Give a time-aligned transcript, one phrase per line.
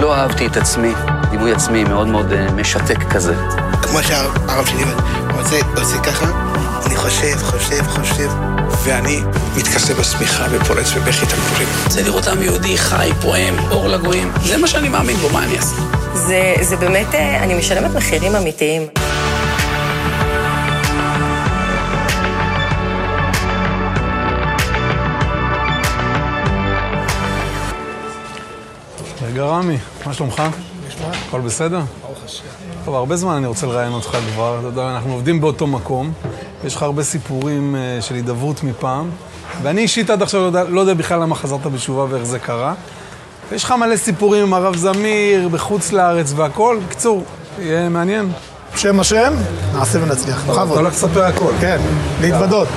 [0.00, 0.92] לא אהבתי את עצמי,
[1.30, 3.34] דימוי עצמי מאוד מאוד אה, משתק כזה.
[3.82, 4.84] כמו שהרב שלי
[5.36, 6.26] רוצה, עושה ככה,
[6.86, 8.28] אני חושב, חושב, חושב,
[8.84, 9.20] ואני
[9.56, 11.68] מתכסה בשמיכה ופורץ בבכי תמכורים.
[11.84, 14.32] רוצה לראות עם יהודי חי, פועם, אור לגויים.
[14.44, 15.76] זה מה שאני מאמין בו, מה אני אעשה?
[16.14, 18.82] זה, זה באמת, אה, אני משלמת מחירים אמיתיים.
[29.38, 30.42] רגע רמי, מה שלומך?
[31.28, 31.80] הכל בסדר?
[32.02, 32.44] ברוך השם.
[32.84, 36.12] טוב, הרבה זמן אני רוצה לראיין אותך כבר, אתה יודע, אנחנו עובדים באותו מקום,
[36.64, 39.10] יש לך הרבה סיפורים אה, של הידברות מפעם,
[39.62, 42.74] ואני אישית עד עכשיו לא יודע, לא יודע בכלל למה חזרת בתשובה ואיך זה קרה.
[43.50, 47.24] ויש לך מלא סיפורים עם הרב זמיר, בחוץ לארץ והכל, בקיצור,
[47.58, 48.32] יהיה מעניין.
[48.76, 49.34] שם השם,
[49.74, 50.44] נעשה ונצליח.
[50.44, 50.78] אתה בכבוד.
[50.78, 51.52] הולך לספר הכל.
[51.60, 51.78] כן,
[52.20, 52.68] להתוודות.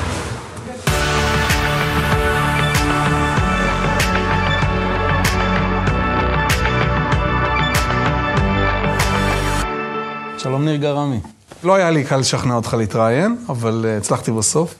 [10.43, 11.19] שלום ניר גרמי.
[11.63, 14.75] לא היה לי קל לשכנע אותך להתראיין, אבל uh, הצלחתי בסוף.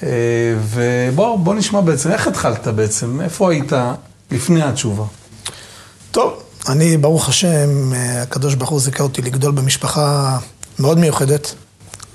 [0.00, 0.04] Uh,
[0.60, 3.20] ובוא בוא נשמע בעצם, איך התחלת בעצם?
[3.20, 3.72] איפה היית
[4.30, 5.04] לפני התשובה?
[6.10, 10.38] טוב, אני, ברוך השם, אה, הקדוש ברוך הוא זיכה אותי לגדול במשפחה
[10.78, 11.54] מאוד מיוחדת,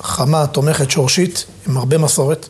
[0.02, 2.50] חמה, תומכת, שורשית, עם הרבה מסורת.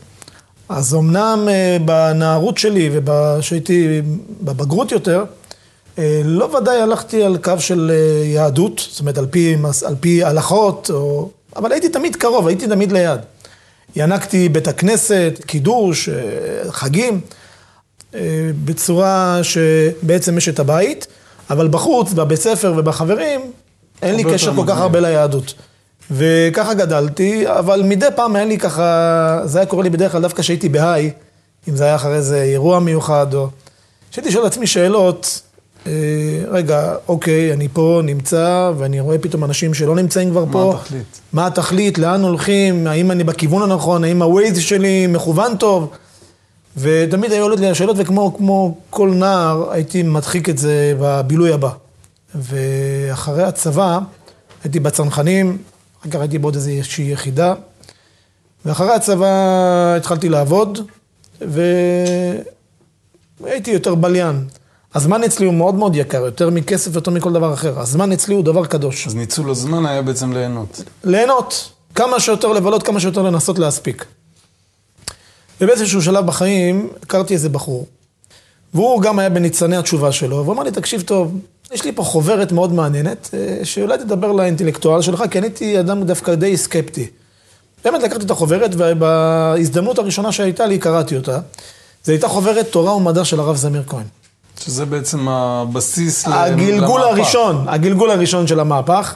[0.69, 4.01] אז אמנם אה, בנערות שלי וכשהייתי
[4.41, 5.40] בבגרות יותר, אה,
[6.25, 10.91] לא ודאי הלכתי על קו של אה, יהדות, זאת אומרת על פי, על פי הלכות,
[10.93, 11.29] או...
[11.55, 13.19] אבל הייתי תמיד קרוב, הייתי תמיד ליד.
[13.95, 17.21] ינקתי בית הכנסת, קידוש, אה, חגים,
[18.15, 18.19] אה,
[18.65, 21.07] בצורה שבעצם יש את הבית,
[21.49, 23.41] אבל בחוץ, בבית ספר ובחברים,
[24.01, 24.77] אין לי קשר כל כך.
[24.77, 25.53] הרבה ליהדות.
[26.11, 30.41] וככה גדלתי, אבל מדי פעם היה לי ככה, זה היה קורה לי בדרך כלל דווקא
[30.41, 31.11] כשהייתי בהיי,
[31.69, 33.47] אם זה היה אחרי איזה אירוע מיוחד, או...
[34.11, 35.50] כשהייתי שואל לעצמי שאלות, אה,
[36.51, 40.75] רגע, אוקיי, אני פה נמצא, ואני רואה פתאום אנשים שלא נמצאים כבר מה פה.
[40.75, 41.21] התכלית?
[41.33, 45.89] מה התכלית, לאן הולכים, האם אני בכיוון הנכון, האם הווייז שלי מכוון טוב.
[46.77, 51.69] ותמיד היו עולות לי השאלות, וכמו כמו כל נער, הייתי מדחיק את זה בבילוי הבא.
[52.35, 53.99] ואחרי הצבא,
[54.63, 55.57] הייתי בצנחנים,
[56.01, 57.53] אחר כך הייתי בעוד איזושהי יחידה,
[58.65, 60.79] ואחרי הצבא התחלתי לעבוד,
[63.41, 64.45] והייתי יותר בליין.
[64.95, 67.79] הזמן אצלי הוא מאוד מאוד יקר, יותר מכסף, יותר מכל דבר אחר.
[67.79, 69.07] הזמן אצלי הוא דבר קדוש.
[69.07, 70.83] אז ניצול הזמן היה בעצם ליהנות.
[71.03, 74.05] ליהנות, כמה שיותר לבלות, כמה שיותר לנסות להספיק.
[75.61, 77.87] ובאיזשהו שלב בחיים הכרתי איזה בחור,
[78.73, 81.39] והוא גם היה בניצני התשובה שלו, והוא אמר לי, תקשיב טוב,
[81.73, 86.03] יש לי פה חוברת מאוד מעניינת, אה, שאולי תדבר לאינטלקטואל שלך, כי אני הייתי אדם
[86.03, 87.07] דווקא די סקפטי.
[87.85, 91.39] באמת לקחתי את החוברת, ובהזדמנות הראשונה שהייתה לי, קראתי אותה.
[92.03, 94.05] זו הייתה חוברת תורה ומדע של הרב זמיר כהן.
[94.65, 97.17] שזה בעצם הבסיס הגלגול למהפך.
[97.17, 99.15] הראשון, הגלגול הראשון של המהפך.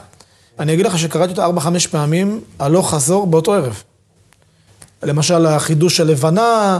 [0.58, 3.82] אני אגיד לך שקראתי אותה ארבע, חמש פעמים, הלוך חזור באותו ערב.
[5.02, 6.78] למשל, החידוש של לבנה,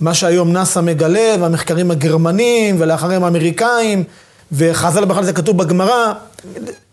[0.00, 4.04] מה שהיום נאס"א מגלה, והמחקרים הגרמנים, ולאחריהם האמריקאים,
[4.52, 6.12] וחז"ל בכלל זה כתוב בגמרא.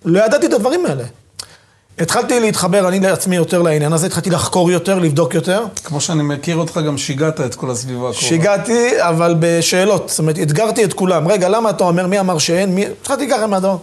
[0.06, 1.04] לא ידעתי את הדברים האלה.
[2.00, 5.64] התחלתי להתחבר אני לעצמי יותר לעניין הזה, התחלתי לחקור יותר, לבדוק יותר.
[5.84, 8.28] כמו שאני מכיר אותך, גם שיגעת את כל הסביבה הקרובה.
[8.28, 10.10] שיגעתי, אבל בשאלות.
[10.10, 11.28] זאת אומרת, אתגרתי את כולם.
[11.28, 12.76] רגע, למה אתה אומר, מי אמר שאין?
[12.76, 12.86] מי...
[13.02, 13.78] התחלתי ככה מהדבר.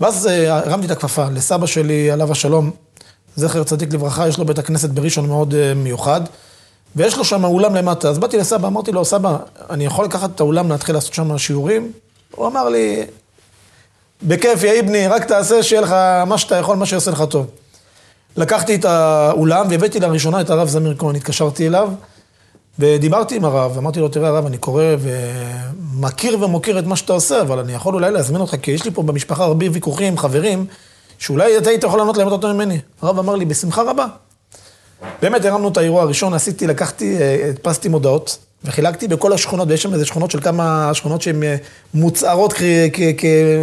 [0.00, 2.70] ואז אה, הרמתי את הכפפה לסבא שלי, עליו השלום,
[3.36, 6.20] זכר צדיק לברכה, יש לו בית הכנסת בראשון מאוד אה, מיוחד,
[6.96, 8.08] ויש לו שם אולם למטה.
[8.08, 9.36] אז באתי לסבא, אמרתי לו, סבא,
[9.70, 11.92] אני יכול לקחת את האולם, להתחיל לעשות שם שיעורים?
[12.34, 13.04] הוא אמר לי,
[14.22, 15.94] בכיף, יא איבני, רק תעשה שיהיה לך
[16.26, 17.46] מה שאתה יכול, מה שיעשה לך טוב.
[18.36, 21.88] לקחתי את האולם והבאתי לראשונה את הרב זמיר כהן, התקשרתי אליו
[22.78, 27.40] ודיברתי עם הרב, אמרתי לו, תראה הרב, אני קורא ומכיר ומוקיר את מה שאתה עושה,
[27.40, 30.66] אבל אני יכול אולי להזמין אותך, כי יש לי פה במשפחה הרבה ויכוחים, חברים,
[31.18, 32.78] שאולי אתה היית יכול לענות להם טוב ממני.
[33.02, 34.06] הרב אמר לי, בשמחה רבה.
[35.22, 39.92] באמת הרמנו את האירוע הראשון, עשיתי, לקחתי, אה, הדפסתי מודעות, וחילקתי בכל השכונות, ויש שם
[39.94, 41.56] איזה שכונות של כמה שכונות שהן אה,
[41.94, 42.54] מוצהרות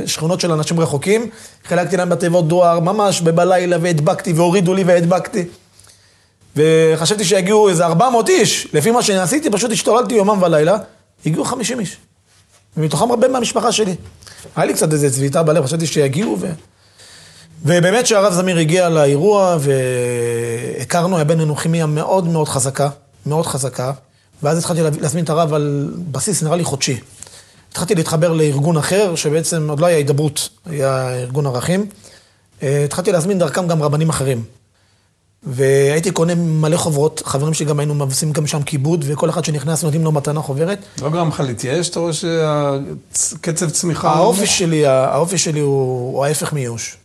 [0.05, 1.29] כשכונות של אנשים רחוקים.
[1.65, 5.45] חילקתי להם בתיבות דואר, ממש בלילה, והדבקתי, והורידו לי והדבקתי.
[6.55, 10.77] וחשבתי שיגיעו איזה 400 איש, לפי מה שאני עשיתי, פשוט השתוללתי יומם ולילה,
[11.25, 11.97] הגיעו 50 איש.
[12.77, 13.95] ומתוכם הרבה מהמשפחה שלי.
[14.55, 16.47] היה לי קצת איזה צביטה בלב, חשבתי שיגיעו ו...
[17.65, 22.89] ובאמת שהרב זמיר הגיע לאירוע והכרנו, היה בינינו כימיה מאוד מאוד חזקה,
[23.25, 23.91] מאוד חזקה,
[24.43, 26.99] ואז התחלתי לה- להזמין את הרב על בסיס נראה לי חודשי.
[27.71, 31.85] התחלתי להתחבר לארגון אחר, שבעצם עוד לא היה הידברות, היה ארגון ערכים.
[32.63, 34.43] אה, התחלתי להזמין דרכם גם רבנים אחרים.
[35.43, 39.83] והייתי קונה מלא חוברות, חברים שלי גם היינו מבסים גם שם כיבוד, וכל אחד שנכנס
[39.83, 40.79] נותנים לו מתנה חוברת.
[41.01, 41.89] לא גרם לך להתייאש?
[41.89, 44.09] אתה רואה שהקצב צמיחה...
[44.13, 46.97] האופי שלי, האופי שלי הוא, הוא ההפך מייאוש.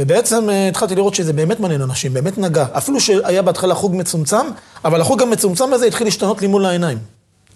[0.00, 2.66] ובעצם אה, התחלתי לראות שזה באמת מעניין אנשים, באמת נגע.
[2.72, 4.46] אפילו שהיה בהתחלה חוג מצומצם,
[4.84, 6.98] אבל החוג המצומצם הזה התחיל להשתנות לי מול העיניים.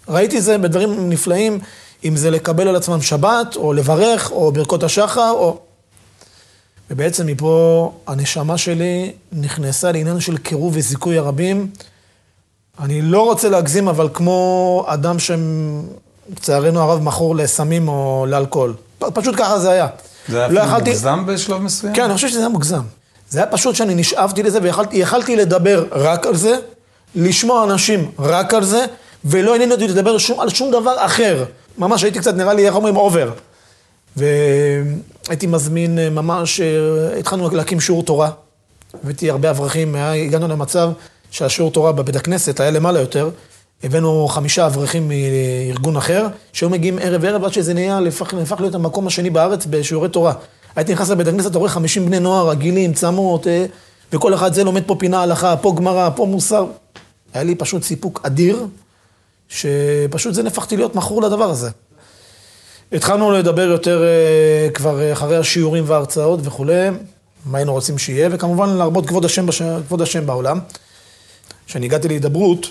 [0.09, 1.59] ראיתי זה בדברים נפלאים,
[2.05, 5.57] אם זה לקבל על עצמם שבת, או לברך, או ברכות השחר, או...
[6.91, 11.69] ובעצם מפה הנשמה שלי נכנסה לעניין של קירוב וזיכוי הרבים.
[12.79, 18.73] אני לא רוצה להגזים, אבל כמו אדם שלצערנו הרב מכור לסמים או לאלכוהול.
[18.99, 19.87] פשוט ככה זה היה.
[20.29, 21.93] זה היה לא אפילו יכלתי- מוגזם בשלב מסוים?
[21.93, 22.81] כן, אני חושב שזה היה מוגזם.
[23.29, 26.55] זה היה פשוט שאני נשאבתי לזה ויכלתי יכלתי לדבר רק על זה,
[27.15, 28.85] לשמוע אנשים רק על זה,
[29.25, 31.45] ולא עניין אותי לדבר שום, על שום דבר אחר.
[31.77, 33.31] ממש הייתי קצת, נראה לי, איך אומרים, אובר.
[34.17, 36.65] והייתי מזמין אה, ממש, אה,
[37.19, 38.29] התחלנו להקים שיעור תורה.
[39.03, 40.89] הבאתי הרבה אברכים, היה- הגענו למצב
[41.31, 43.29] שהשיעור תורה בבית הכנסת היה למעלה יותר.
[43.83, 48.75] הבאנו חמישה אברכים מארגון אחר, שהיו מגיעים ערב ערב עד שזה נהיה, הפך, הפך להיות
[48.75, 50.33] המקום השני בארץ בשיעורי תורה.
[50.75, 53.65] הייתי נכנס לבית הכנסת, אתה רואה 50 בני נוער רגילים, צמות, אה,
[54.13, 56.65] וכל אחד זה לומד פה פינה הלכה, פה גמרא, פה מוסר.
[57.33, 58.65] היה לי פשוט סיפוק אדיר,
[59.49, 61.69] שפשוט זה נהפכתי להיות מכור לדבר הזה.
[62.91, 66.89] התחלנו לדבר יותר אה, כבר אחרי השיעורים וההרצאות וכולי,
[67.45, 69.61] מה היינו רוצים שיהיה, וכמובן להרבות כבוד השם, בש...
[69.61, 70.59] כבוד השם בעולם.
[71.67, 72.67] כשאני הגעתי להידברות,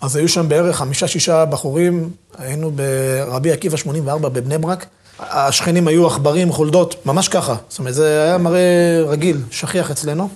[0.00, 4.86] אז היו שם בערך חמישה-שישה בחורים, היינו ברבי עקיבא 84 בבני ברק.
[5.18, 7.56] השכנים היו עכברים, חולדות, ממש ככה.
[7.68, 10.28] זאת אומרת, זה היה מראה רגיל, שכיח אצלנו.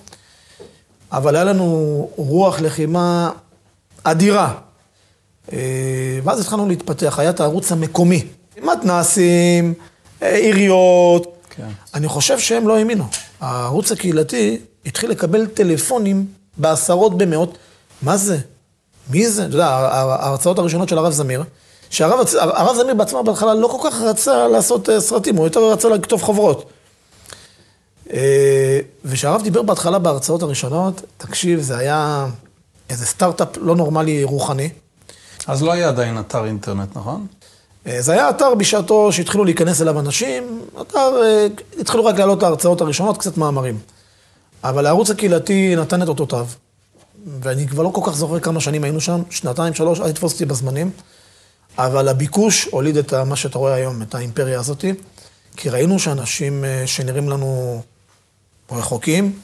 [1.12, 3.30] אבל היה לנו רוח לחימה
[4.04, 4.54] אדירה.
[5.52, 5.58] אה,
[6.24, 8.24] ואז התחלנו להתפתח, היה את הערוץ המקומי.
[8.62, 9.74] מתנ"סים,
[10.22, 11.36] אה, עיריות.
[11.50, 11.68] כן.
[11.94, 13.04] אני חושב שהם לא האמינו.
[13.40, 16.26] הערוץ הקהילתי התחיל לקבל טלפונים
[16.56, 17.58] בעשרות במאות.
[18.02, 18.38] מה זה?
[19.10, 19.46] מי זה?
[19.46, 21.44] אתה יודע, ההרצאות הראשונות של הרב זמיר,
[21.90, 25.88] שהרב הרב זמיר בעצמו בהתחלה לא כל כך רצה לעשות אה, סרטים, הוא יותר רצה
[25.88, 26.70] לכתוב חוברות.
[28.12, 32.26] אה, וכשהרב דיבר בהתחלה בהרצאות הראשונות, תקשיב, זה היה
[32.90, 34.70] איזה סטארט-אפ לא נורמלי רוחני.
[35.46, 37.26] אז לא היה עדיין אתר אינטרנט, נכון?
[37.86, 41.10] אה, זה היה אתר בשעתו שהתחילו להיכנס אליו אנשים, אתר,
[41.80, 43.78] התחילו רק להעלות את ההרצאות הראשונות, קצת מאמרים.
[44.64, 46.46] אבל הערוץ הקהילתי נתן את אותותיו,
[47.26, 50.44] ואני כבר לא כל כך זוכר כמה שנים היינו שם, שנתיים, שלוש, אל תתפוס אותי
[50.44, 50.90] בזמנים,
[51.78, 54.92] אבל הביקוש הוליד את מה שאתה רואה היום, את האימפריה הזאתי,
[55.56, 57.82] כי ראינו שאנשים אה, שנראים לנו
[58.72, 59.38] רחוקים,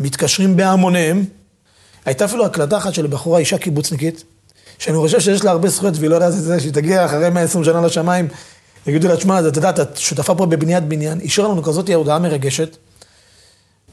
[0.00, 1.24] מתקשרים בהמוניהם.
[2.04, 4.24] הייתה אפילו הקלטה אחת של בחורה, אישה קיבוצניקית,
[4.78, 7.64] שאני חושב שיש לה הרבה זכויות והיא לא יודעת את זה, שהיא תגיע אחרי 120
[7.64, 8.28] שנה לשמיים,
[8.86, 12.76] יגידו לה, תשמע, את יודעת, את שותפה פה בבניית בניין, השאירה לנו כזאת הודעה מרגשת.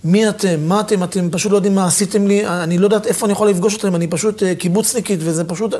[0.04, 0.60] מי אתם?
[0.68, 1.04] מה אתם?
[1.04, 3.96] אתם פשוט לא יודעים מה עשיתם לי, אני לא יודעת איפה אני יכול לפגוש אתכם,
[3.96, 5.74] אני פשוט אה, קיבוצניקית וזה פשוט...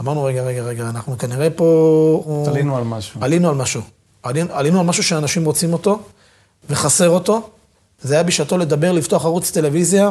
[0.00, 2.44] אמרנו, רגע, רגע, רגע, אנחנו כנראה פה...
[2.46, 3.20] עלינו על משהו.
[3.24, 3.80] עלינו על משהו.
[4.22, 6.02] עלינו, עלינו על משהו שאנשים רוצים אותו,
[6.70, 7.50] וחסר אותו.
[8.02, 10.10] זה היה בשעתו לדבר, לפתוח ערוץ טלוויזיה.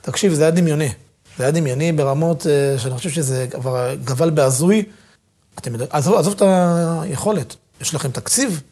[0.00, 0.88] תקשיב, זה היה דמיוני.
[1.38, 4.84] זה היה דמיוני ברמות אה, שאני חושב שזה כבר גבל בהזוי.
[5.58, 6.42] אתם יודעים, עזוב, עזוב את
[7.02, 8.62] היכולת, יש לכם תקציב?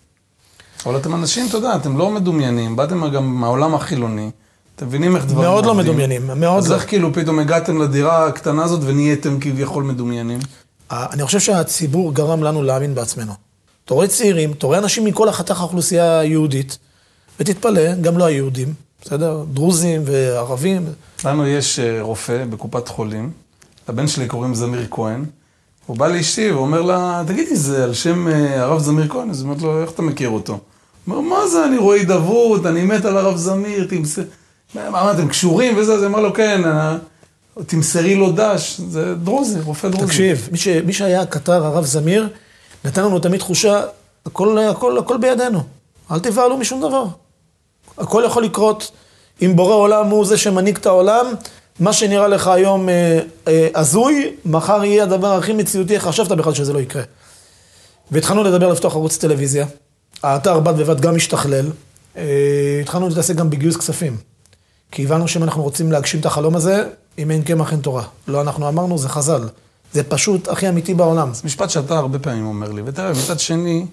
[0.87, 4.31] אבל אתם אנשים, אתה יודע, אתם לא מדומיינים, באתם גם מהעולם החילוני,
[4.77, 5.87] אתם מבינים איך דברים מאוד לא עובדים.
[5.87, 6.75] מדומיינים, מאוד אז לא.
[6.75, 10.39] איך כאילו פתאום הגעתם לדירה הקטנה הזאת ונהייתם כביכול מדומיינים?
[10.91, 13.33] אני חושב שהציבור גרם לנו להאמין בעצמנו.
[13.85, 16.79] אתה רואה צעירים, אתה רואה אנשים מכל החתך האוכלוסייה היהודית,
[17.41, 19.45] ותתפלא, גם לא היהודים, בסדר?
[19.53, 20.87] דרוזים וערבים.
[21.25, 23.31] לנו יש אה, רופא בקופת חולים,
[23.89, 25.25] לבן שלי קוראים זמיר כהן,
[25.87, 29.31] הוא בא לאשתי ואומר לה, תגידי, זה על שם אה, הרב זמיר כהן?
[29.31, 30.59] אז היא אומרת לו, איך אתה מכיר אותו?
[31.11, 34.23] אומר, מה זה, אני רואה הידברות, אני מת על הרב זמיר, תמסר...
[34.75, 35.95] מה, אתם קשורים וזה?
[35.95, 36.97] אז אמרה לו, כן, אה,
[37.67, 40.07] תמסרי לו דש, זה דרוזי, רופא דרוזי.
[40.07, 42.29] תקשיב, מי, ש, מי שהיה הקטר, הרב זמיר,
[42.85, 43.83] נתן לנו תמיד תחושה,
[44.27, 45.63] הכל, הכל, הכל בידינו.
[46.11, 47.05] אל תבהלו משום דבר.
[47.99, 48.91] הכל יכול לקרות.
[49.43, 51.27] אם בורא עולם הוא זה שמנהיג את העולם,
[51.81, 56.55] מה שנראה לך היום אה, אה, הזוי, מחר יהיה הדבר הכי מציאותי, איך חשבת בכלל
[56.55, 57.03] שזה לא יקרה.
[58.11, 59.67] והתחלנו לדבר לפתוח ערוץ טלוויזיה.
[60.23, 61.71] האתר בד בבד גם השתכלל.
[62.17, 64.17] אה, התחלנו להתעסק גם בגיוס כספים.
[64.91, 66.85] כי הבנו שאם אנחנו רוצים להגשים את החלום הזה,
[67.19, 68.05] אם אין קמח אין תורה.
[68.29, 69.49] לא אנחנו אמרנו, זה חז"ל.
[69.93, 71.35] זה פשוט הכי אמיתי בעולם.
[71.35, 73.87] זה משפט שאתה הרבה פעמים אומר לי, ותראה, מצד שני,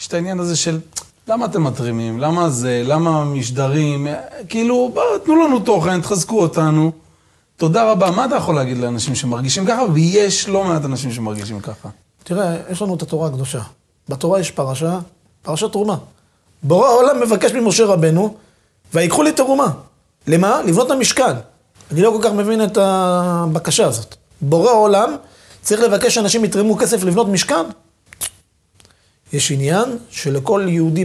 [0.00, 0.80] יש את העניין הזה של
[1.28, 4.06] למה אתם מתרימים, למה זה, למה משדרים,
[4.48, 6.92] כאילו, בואו, תנו לנו תוכן, תחזקו אותנו.
[7.56, 8.10] תודה רבה.
[8.10, 9.82] מה אתה יכול להגיד לאנשים שמרגישים ככה?
[9.92, 11.88] ויש לא מעט אנשים שמרגישים ככה.
[12.24, 13.60] תראה, יש לנו את התורה הקדושה.
[14.08, 14.98] בתורה יש פרשה,
[15.42, 15.96] פרשת תרומה.
[16.62, 18.34] בורא העולם מבקש ממשה רבנו,
[18.94, 19.66] ויקחו לי תרומה.
[20.26, 20.62] למה?
[20.66, 21.32] לבנות את המשכן.
[21.92, 24.14] אני לא כל כך מבין את הבקשה הזאת.
[24.40, 25.16] בורא עולם
[25.62, 27.64] צריך לבקש שאנשים יתרמו כסף לבנות משכן?
[29.32, 31.04] יש עניין שלכל יהודי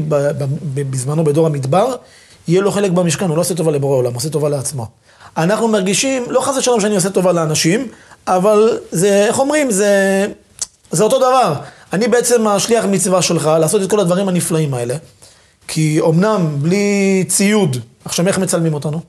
[0.73, 1.95] בזמנו בדור המדבר,
[2.47, 4.87] יהיה לו חלק במשכן, הוא לא עושה טובה לבורא עולם, הוא עושה טובה לעצמו.
[5.37, 7.87] אנחנו מרגישים, לא חס ושלום שאני עושה טובה לאנשים,
[8.27, 10.25] אבל זה, איך אומרים, זה,
[10.91, 11.53] זה אותו דבר.
[11.95, 14.95] אני בעצם השליח מצווה שלך לעשות את כל הדברים הנפלאים האלה.
[15.67, 19.01] כי אמנם בלי ציוד, עכשיו איך מצלמים אותנו?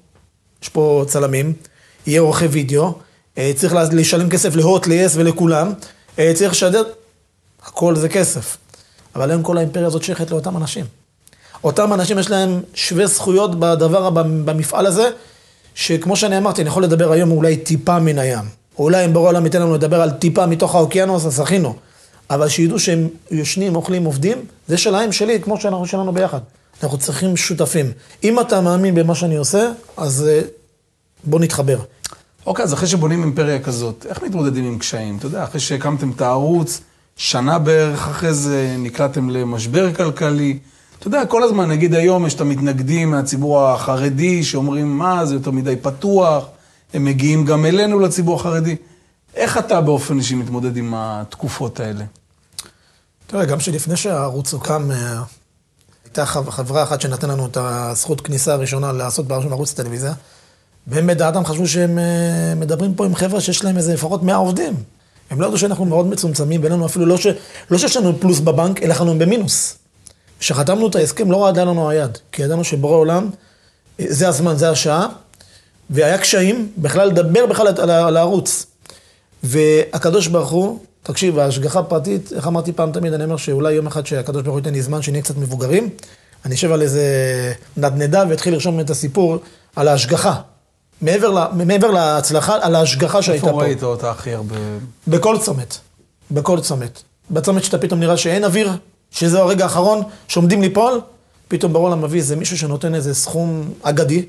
[0.63, 1.53] יש פה צלמים,
[2.07, 2.93] יהיה עורכי וידאו,
[3.39, 5.73] אה, צריך לשלם כסף להוט, ליס ולכולם,
[6.19, 6.83] אה, צריך לשדר,
[7.63, 8.57] הכל זה כסף.
[9.15, 10.85] אבל היום כל האימפריה הזאת שייכת לאותם אנשים.
[11.65, 15.11] אותם אנשים יש להם שווה זכויות בדבר, במפעל הזה,
[15.75, 18.45] שכמו שאני אמרתי, אני יכול לדבר היום אולי טיפה מן הים.
[18.79, 21.77] אולי אם ברור העולם ייתן לנו לדבר על טיפה מתוך האוקיינוס, אז זכינו.
[22.31, 26.41] אבל שידעו שהם יושנים, אוכלים, עובדים, זה שלהם, שלי, כמו שאנחנו שלנו ביחד.
[26.83, 27.87] אנחנו צריכים שותפים.
[28.25, 30.41] אם אתה מאמין במה שאני עושה, אז אה,
[31.25, 31.79] בוא נתחבר.
[32.47, 35.17] אוקיי, אז אחרי שבונים אימפריה כזאת, איך מתמודדים עם קשיים?
[35.17, 36.81] אתה יודע, אחרי שהקמתם את הערוץ,
[37.17, 40.59] שנה בערך אחרי זה נקלעתם למשבר כלכלי.
[40.99, 45.51] אתה יודע, כל הזמן, נגיד היום יש את המתנגדים מהציבור החרדי, שאומרים, מה, זה יותר
[45.51, 46.45] מדי פתוח,
[46.95, 48.77] הם מגיעים גם אלינו לציבור החרדי.
[49.37, 52.05] איך אתה באופן אישי מתמודד עם התקופות האלה?
[53.27, 55.23] תראה, גם שלפני שהערוץ הוקם, אה,
[56.05, 60.13] הייתה חב- חברה אחת שנתנה לנו את הזכות כניסה הראשונה לעשות בערוץ ערוץ טלוויזיה,
[60.87, 64.75] והם בדעתם חשבו שהם אה, מדברים פה עם חבר'ה שיש להם איזה לפחות 100 עובדים.
[65.31, 67.27] הם לא ידעו שאנחנו מאוד מצומצמים, ואין לנו אפילו, לא, ש...
[67.71, 69.79] לא שיש לנו פלוס בבנק, אלא אנחנו במינוס.
[70.39, 73.31] כשחתמנו את ההסכם לא רעדה לנו היד, כי ידענו שבורא עולם,
[74.01, 75.09] אה, זה הזמן, זה השעה,
[75.91, 78.67] והיה קשיים בכלל לדבר בכלל על הערוץ.
[79.47, 84.07] והקדוש ברוך הוא, תקשיב, ההשגחה פרטית, איך אמרתי פעם תמיד, אני אומר שאולי יום אחד
[84.07, 85.91] שהקדוש ברוך הוא ייתן לי זמן, שנהיה קצת מבוגרים,
[86.45, 87.03] אני אשב על איזה
[87.77, 89.39] נדנדה ואתחיל לרשום את הסיפור
[89.77, 90.41] על ההשגחה.
[91.01, 93.65] מעבר, לה, מעבר להצלחה, על ההשגחה שהייתה איפה פה.
[93.65, 94.57] ראית אותה הכי הרבה?
[95.09, 95.79] בכל צומת.
[96.31, 97.03] בכל צומת.
[97.31, 98.73] בצומת שאתה פתאום נראה שאין אוויר,
[99.11, 101.01] שזה הרגע האחרון שעומדים ליפול,
[101.49, 104.25] פתאום בעולם מביא איזה מישהו שנותן איזה סכום אגדי.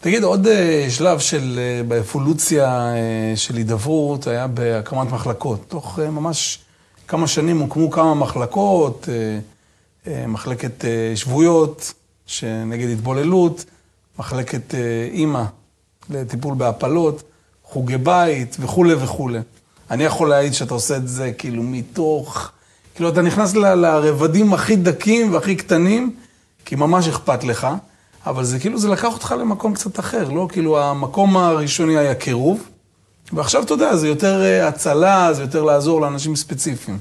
[0.00, 5.60] תגיד, עוד אה, שלב של, אה, באבולוציה אה, של הידברות היה בהקמת מחלקות.
[5.68, 6.58] תוך ממש
[7.08, 9.08] כמה שנים הוקמו כמה מחלקות,
[10.06, 11.92] מחלקת שבויות,
[12.26, 13.64] שנגד התבוללות,
[14.18, 14.74] מחלקת
[15.12, 15.42] אימא
[16.10, 17.22] לטיפול בהפלות,
[17.64, 19.38] חוגי בית וכולי וכולי.
[19.90, 22.50] אני יכול להעיד שאתה עושה את זה כאילו מתוך,
[22.94, 26.16] כאילו אתה נכנס ל- לרבדים הכי דקים והכי קטנים,
[26.64, 27.66] כי ממש אכפת לך,
[28.28, 30.48] אבל זה כאילו, זה לקח אותך למקום קצת אחר, לא?
[30.52, 32.62] כאילו המקום הראשוני היה קירוב,
[33.32, 36.98] ועכשיו אתה יודע, זה יותר אה, הצלה, זה יותר לעזור לאנשים ספציפיים.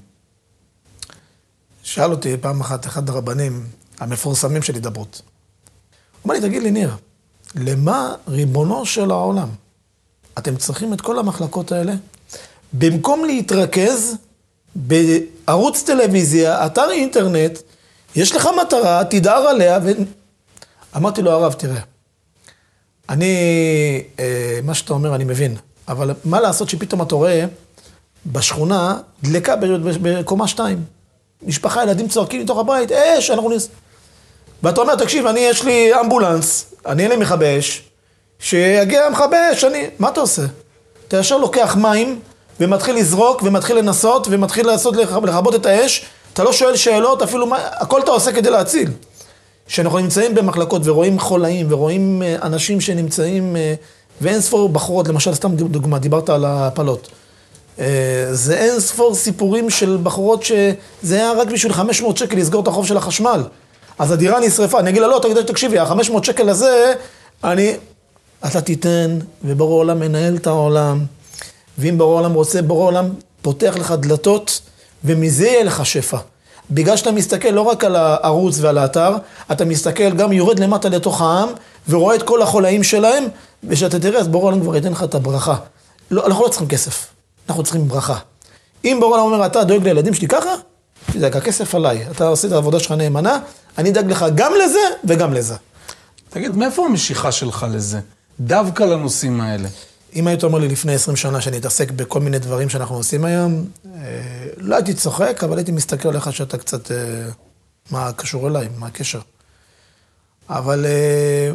[1.84, 3.63] שאל אותי פעם אחת אחד הרבנים
[4.00, 5.22] המפורסמים של הידברות.
[6.22, 6.96] הוא אמר לי, תגיד לי, ניר,
[7.55, 9.50] למה ריבונו של העולם,
[10.38, 11.93] אתם צריכים את כל המחלקות האלה?
[12.74, 14.15] במקום להתרכז
[14.75, 17.60] בערוץ טלוויזיה, אתר אינטרנט,
[18.15, 19.79] יש לך מטרה, תדהר עליה.
[20.97, 21.79] אמרתי לו, הרב, תראה,
[23.09, 23.33] אני,
[24.19, 25.55] אה, מה שאתה אומר, אני מבין,
[25.87, 27.45] אבל מה לעשות שפתאום אתה רואה
[28.25, 29.55] בשכונה דלקה
[30.01, 30.83] בקומה שתיים.
[31.43, 33.69] משפחה, ילדים צועקים מתוך הבית, אש, אנחנו נס...
[34.63, 37.81] ואתה אומר, תקשיב, אני, יש לי אמבולנס, אני אין לי מכבי אש,
[38.39, 39.89] שיגיע מכבי אש, אני...
[39.99, 40.41] מה אתה עושה?
[41.07, 42.19] אתה ישר לוקח מים,
[42.59, 47.47] ומתחיל לזרוק, ומתחיל לנסות, ומתחיל לעשות, לכ- לכבות את האש, אתה לא שואל שאלות, אפילו
[47.47, 47.57] מה...
[47.71, 48.91] הכל אתה עושה כדי להציל.
[49.67, 53.74] כשאנחנו נמצאים במחלקות ורואים חולאים, ורואים אה, אנשים שנמצאים, אה,
[54.21, 57.07] ואין ספור בחורות, למשל, סתם דוגמה, דיברת על הפלות.
[57.79, 57.86] אה,
[58.31, 62.88] זה אין ספור סיפורים של בחורות שזה היה רק בשביל 500 שקל לסגור את החוב
[62.88, 63.43] של החשמל.
[64.00, 66.93] אז הדירה נשרפה, אני אגיד לה, לא, תגיד, תקשיבי, ה-500 שקל הזה,
[67.43, 67.74] אני...
[68.45, 71.05] אתה תיתן, ובורא עולם מנהל את העולם,
[71.77, 73.09] ואם בורא עולם רוצה, בורא עולם
[73.41, 74.62] פותח לך דלתות,
[75.03, 76.17] ומזה יהיה לך שפע.
[76.71, 79.15] בגלל שאתה מסתכל לא רק על הערוץ ועל האתר,
[79.51, 81.50] אתה מסתכל גם יורד למטה לתוך העם,
[81.89, 83.24] ורואה את כל החולאים שלהם,
[83.63, 85.55] ושאתה תראה, אז בורא עולם כבר ייתן לך את הברכה.
[86.12, 87.07] לא, אנחנו לא צריכים כסף,
[87.50, 88.17] אנחנו צריכים ברכה.
[88.86, 90.50] אם בורא עולם אומר, אתה דואג לילדים שלי ככה,
[91.12, 93.39] תדאג, הכסף עליי, אתה עושה את העבודה שלך נאמנה,
[93.77, 95.55] אני אדאג לך גם לזה וגם לזה.
[96.29, 98.00] תגיד, מאיפה המשיכה שלך לזה?
[98.39, 99.67] דווקא לנושאים האלה.
[100.17, 103.65] אם היית אומר לי לפני 20 שנה שאני אתעסק בכל מיני דברים שאנחנו עושים היום,
[103.86, 104.01] אה,
[104.57, 106.97] לא הייתי צוחק, אבל הייתי מסתכל עליך שאתה קצת, אה,
[107.91, 109.19] מה קשור אליי, מה הקשר.
[110.50, 111.51] אבל אה,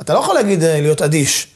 [0.00, 1.48] אתה לא יכול להגיד להיות אדיש.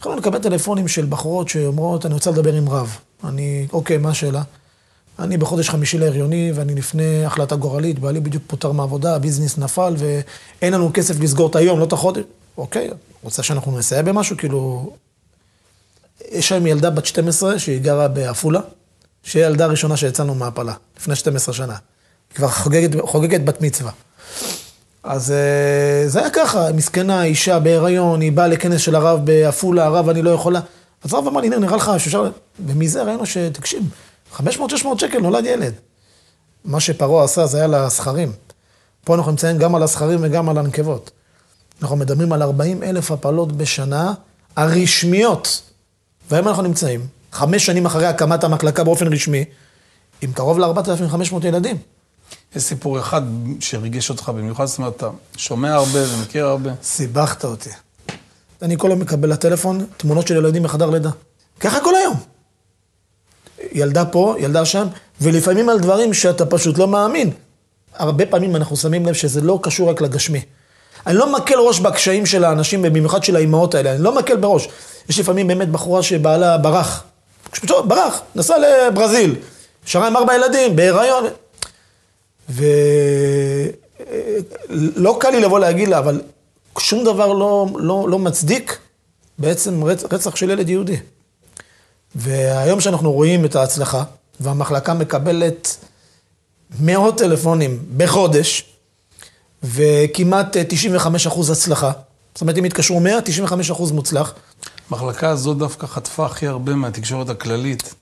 [0.00, 2.98] יכולנו לקבל טלפונים של בחורות שאומרות, אני רוצה לדבר עם רב.
[3.24, 4.42] אני, אוקיי, מה השאלה?
[5.18, 10.72] אני בחודש חמישי להריוני, ואני לפני החלטה גורלית, בעלי בדיוק פוטר מהעבודה, הביזנס נפל, ואין
[10.72, 12.22] לנו כסף לסגור את היום, לא את החודש.
[12.58, 12.90] אוקיי,
[13.22, 14.36] רוצה שאנחנו נסייע במשהו?
[14.36, 14.92] כאילו...
[16.30, 18.60] יש היום ילדה בת 12 שהיא גרה בעפולה,
[19.22, 21.72] שהיא הילדה הראשונה שיצאנו מהפלה, לפני 12 שנה.
[22.30, 23.90] היא כבר חוגגת, חוגגת בת מצווה.
[25.02, 30.08] אז אה, זה היה ככה, מסכנה, אישה בהיריון, היא באה לכנס של הרב בעפולה, הרב,
[30.08, 30.60] אני לא יכולה.
[31.04, 32.30] אז הרב אמר לי, "ניר, נראה לך שאפשר...
[32.66, 33.36] ומזה ראינו ש...
[33.36, 33.82] תקשיב,
[34.36, 34.40] 500-600
[34.98, 35.72] שקל נולד ילד.
[36.64, 38.32] מה שפרעה עשה זה היה לזכרים.
[39.04, 41.10] פה אנחנו נמצאים גם על הזכרים וגם על הנקבות.
[41.82, 44.14] אנחנו מדברים על 40 אלף הפלות בשנה,
[44.56, 45.62] הרשמיות.
[46.34, 49.44] והיום אנחנו נמצאים, חמש שנים אחרי הקמת המחלקה באופן רשמי,
[50.22, 51.76] עם קרוב ל-4,500 ילדים.
[52.56, 53.22] יש סיפור אחד
[53.60, 56.70] שריגש אותך במיוחד, זאת אומרת, אתה שומע הרבה ומכיר הרבה.
[56.82, 57.70] סיבכת אותי.
[58.62, 61.10] אני כל היום מקבל לטלפון תמונות של ילדים בחדר לידה.
[61.60, 62.16] ככה כל היום.
[63.72, 64.86] ילדה פה, ילדה שם,
[65.20, 67.30] ולפעמים על דברים שאתה פשוט לא מאמין.
[67.94, 70.42] הרבה פעמים אנחנו שמים לב שזה לא קשור רק לגשמי.
[71.06, 74.68] אני לא מקל ראש בקשיים של האנשים, במיוחד של האימהות האלה, אני לא מקל בראש.
[75.08, 77.04] יש לפעמים באמת בחורה שבעלה ברח.
[77.86, 79.34] ברח, נסע לברזיל,
[79.86, 81.24] שרה עם ארבע ילדים, בהיריון.
[84.68, 86.20] ולא קל לי לבוא להגיד לה, אבל
[86.78, 88.78] שום דבר לא, לא, לא מצדיק
[89.38, 90.04] בעצם רצ...
[90.12, 90.96] רצח של ילד יהודי.
[92.14, 94.04] והיום שאנחנו רואים את ההצלחה,
[94.40, 95.76] והמחלקה מקבלת
[96.80, 98.64] מאות טלפונים בחודש,
[99.62, 101.92] וכמעט 95 אחוז הצלחה,
[102.34, 104.34] זאת אומרת, אם יתקשרו 100, 95 אחוז מוצלח.
[104.90, 107.94] המחלקה הזאת דווקא חטפה הכי הרבה מהתקשורת הכללית.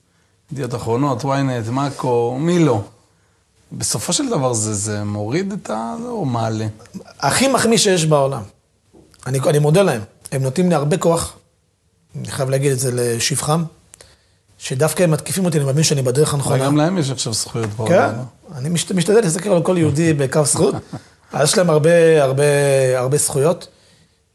[0.51, 2.81] ידיעות אחרונות, ynet, מאקו, מי לא.
[3.71, 5.95] בסופו של דבר זה, זה מוריד את ה...
[6.05, 6.67] או מעלה?
[7.19, 8.41] הכי מחמיא שיש בעולם.
[9.27, 10.01] אני, אני מודה להם.
[10.31, 11.33] הם נותנים לי הרבה כוח,
[12.15, 13.63] אני חייב להגיד את זה לשבחם,
[14.57, 16.65] שדווקא הם מתקיפים אותי, אני מאמין שאני בדרך הנכונה.
[16.65, 18.13] גם להם יש עכשיו זכויות כן, בעולם.
[18.55, 20.75] אני משת, משתדל להסתכל על כל יהודי בקו זכות.
[21.33, 22.43] אז יש להם הרבה, הרבה,
[22.99, 23.67] הרבה זכויות.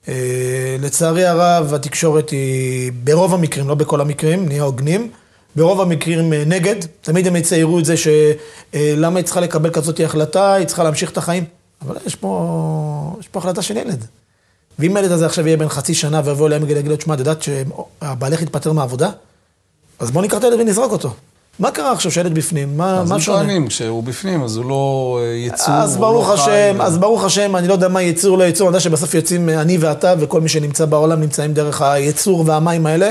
[0.09, 5.11] אה, לצערי הרב, התקשורת היא, ברוב המקרים, לא בכל המקרים, נהיה הוגנים,
[5.57, 6.77] ברוב המקרים אה, נגד.
[7.01, 11.17] תמיד הם יציירו את זה שלמה היא צריכה לקבל כזאת החלטה, היא צריכה להמשיך את
[11.17, 11.45] החיים.
[11.87, 14.05] אבל יש פה, יש פה החלטה של ילד.
[14.79, 17.43] ואם הילד הזה עכשיו יהיה בן חצי שנה ויבוא אליהם ויגיד לו, תשמע, את יודעת
[17.43, 19.11] שהבעלך התפטר מהעבודה?
[19.99, 21.15] אז בוא ניקח את הילד ונזרוק אותו.
[21.59, 22.77] מה קרה עכשיו שהילד בפנים?
[22.77, 23.39] מה, אז מה הם שונה?
[23.39, 26.99] טוענים, כשהוא בפנים, אז הוא לא אה, יצור, אז ברוך לא חי, השם, ו- אז
[26.99, 30.15] ברוך השם, אני לא יודע מה יצור לא יצור, אני יודע שבסוף יוצאים אני ואתה
[30.21, 33.11] וכל מי שנמצא בעולם נמצאים דרך היצור והמים האלה.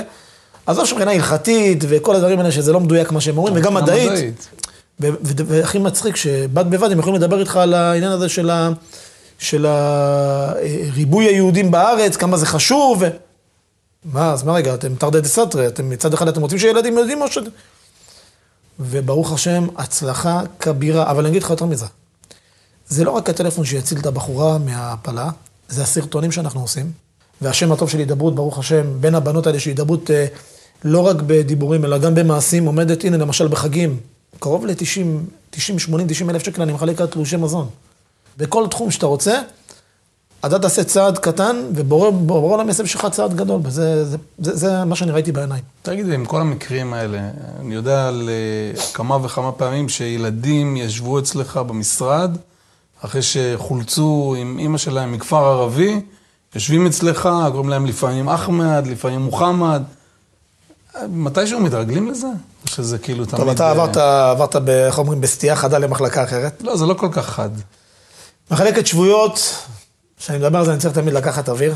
[0.67, 4.47] אז לא שמבחינה הלכתית וכל הדברים האלה שזה לא מדויק מה שהם אומרים, וגם מדעית.
[4.99, 8.69] והכי מצחיק שבד בבד הם יכולים לדבר איתך על העניין הזה של, ה-
[9.39, 10.51] של ה-
[10.95, 12.97] ריבוי היהודים בארץ, כמה זה חשוב.
[13.01, 13.07] ו...
[14.13, 17.27] מה, אז מה רגע, אתם תרדי דסתרי, אתם מצד אחד אתם רוצים שילדים יודעים או
[17.27, 17.37] ש...
[18.79, 21.85] וברוך השם, הצלחה כבירה, אבל אני אגיד לך יותר מזה.
[22.89, 25.29] זה לא רק הטלפון שיציל את הבחורה מההפלה,
[25.69, 26.91] זה הסרטונים שאנחנו עושים.
[27.41, 30.25] והשם הטוב של הידברות, ברוך השם, בין הבנות האלה שהידברות אה,
[30.83, 33.99] לא רק בדיבורים, אלא גם במעשים, עומדת, הנה, למשל בחגים,
[34.39, 35.05] קרוב ל-90,
[35.49, 37.69] 90, 80, 90 אלף שקל אני מחלק על תלושי מזון.
[38.37, 39.41] בכל תחום שאתה רוצה,
[40.45, 44.85] אתה תעשה צעד קטן, ובורא בורא עולם יעשה בשבילך צעד גדול, וזה זה, זה, זה
[44.85, 45.63] מה שאני ראיתי בעיניים.
[45.81, 47.19] תגיד לי, עם כל המקרים האלה,
[47.59, 52.37] אני יודע על אה, כמה וכמה פעמים שילדים ישבו אצלך במשרד,
[53.01, 56.01] אחרי שחולצו עם אימא שלהם מכפר ערבי,
[56.55, 59.83] יושבים אצלך, קוראים להם לפעמים אחמד, לפעמים מוחמד.
[61.09, 62.27] מתישהו מתרגלים לזה?
[62.27, 63.41] או שזה כאילו תמיד...
[63.41, 66.61] טוב, אתה אה, עברת, עברת, איך אומרים, בסטייה חדה למחלקה אחרת.
[66.63, 67.49] לא, זה לא כל כך חד.
[68.51, 69.39] מחלקת שבויות,
[70.17, 71.75] כשאני מדבר על זה, אני צריך תמיד לקחת אוויר.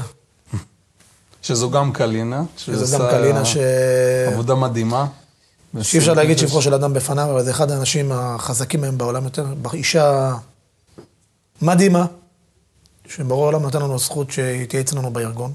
[1.42, 2.44] שזו גם קלינה.
[2.58, 3.58] שזה גם קלינה ש...
[4.28, 5.06] עבודה מדהימה.
[5.82, 9.46] שאי אפשר להגיד שבחו של אדם בפניו, אבל זה אחד האנשים החזקים היום בעולם יותר.
[9.74, 10.34] אישה
[11.62, 12.06] מדהימה,
[13.08, 15.52] שבורא העולם נתן לנו זכות שהיא תהיה אצלנו בארגון.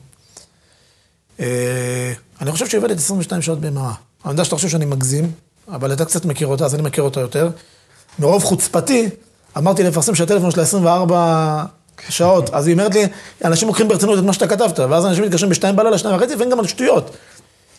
[1.40, 3.94] אה, אני חושב שהיא עובדת 22 שעות ביממה.
[4.24, 5.32] אני יודע שאתה חושב שאני מגזים,
[5.68, 7.50] אבל אתה קצת מכיר אותה, אז אני מכיר אותה יותר.
[8.18, 9.08] מרוב חוצפתי,
[9.56, 11.64] אמרתי לפרסם שהטלפון שלה 24
[12.08, 13.06] שעות, אז היא אומרת לי,
[13.44, 16.50] אנשים לוקחים ברצינות את מה שאתה כתבת, ואז אנשים מתקשרים בשתיים בלילה, שתיים וחצי, ואין
[16.50, 17.16] גם על שטויות.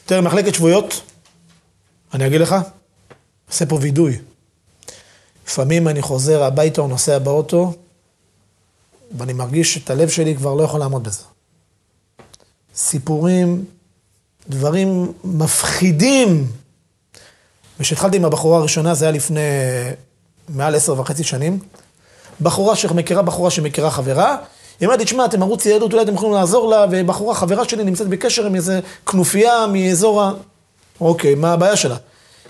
[0.05, 1.01] תראה, מחלקת שבויות,
[2.13, 2.55] אני אגיד לך,
[3.49, 4.17] עושה פה וידוי.
[5.47, 7.73] לפעמים אני חוזר הביתה או נוסע באוטו,
[9.17, 11.23] ואני מרגיש שאת הלב שלי כבר לא יכול לעמוד בזה.
[12.75, 13.65] סיפורים,
[14.49, 16.51] דברים מפחידים.
[17.79, 19.39] וכשהתחלתי עם הבחורה הראשונה, זה היה לפני
[20.49, 21.59] מעל עשר וחצי שנים.
[22.41, 24.37] בחורה שמכירה בחורה שמכירה חברה,
[24.79, 27.83] היא אומרת לי, תשמע, אתם ערוץ יהדות, אולי אתם יכולים לעזור לה, ובחורה חברה שלי
[27.83, 30.33] נמצאת בקשר עם איזה כנופיה מאזור ה...
[31.01, 31.95] אוקיי, מה הבעיה שלה?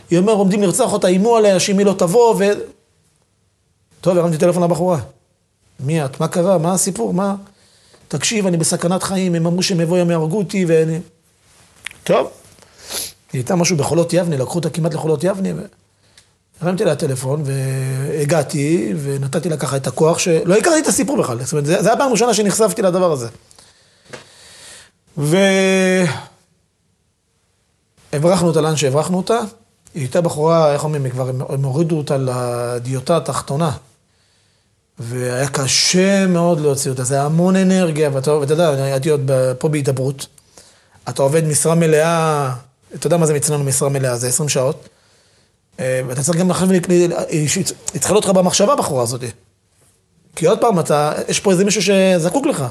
[0.10, 2.44] היא אומרת, עומדים לרצוח אותה, איימו עליה, שאם היא לא תבוא, ו...
[4.02, 5.00] טוב, הרמתי טלפון לבחורה.
[5.80, 6.20] מי את?
[6.20, 6.58] מה קרה?
[6.58, 7.14] מה הסיפור?
[7.14, 7.36] מה...
[8.08, 11.00] תקשיב, אני בסכנת חיים, הם אמרו שהם יבואו, הם יהרגו אותי, ואני...
[12.04, 12.28] טוב.
[13.34, 15.50] היא הייתה משהו בחולות יבנה, לקחו אותה כמעט לחולות יבנה,
[16.62, 21.52] הרמתי לה טלפון, והגעתי, ונתתי לה ככה את הכוח, שלא הכרתי את הסיפור בכלל, זאת
[21.52, 23.28] אומרת, זה היה פעם ראשונה שנחשפתי לדבר הזה.
[28.14, 29.40] והברחנו אותה לאן שהברחנו אותה,
[29.94, 33.72] היא הייתה בחורה, איך אומרים, כבר הם הורידו אותה לדיוטה התחתונה.
[35.00, 39.70] והיה קשה מאוד להוציא אותה, זה היה המון אנרגיה, ואתה, ואתה יודע, הייתי עוד פה
[39.70, 40.28] בהידברות.
[41.10, 42.54] אתה עובד משרה מלאה,
[42.96, 44.90] אתה יודע מה זה אצלנו משרה מלאה, זה 20 שעות.
[45.80, 46.70] אה, ואתה צריך גם לחשוב,
[47.30, 47.50] היא
[48.00, 49.22] צריכה להיות לך במחשבה, הבחורה הזאת.
[50.36, 52.66] כי עוד פעם, אתה, יש פה איזה מישהו שזקוק לך.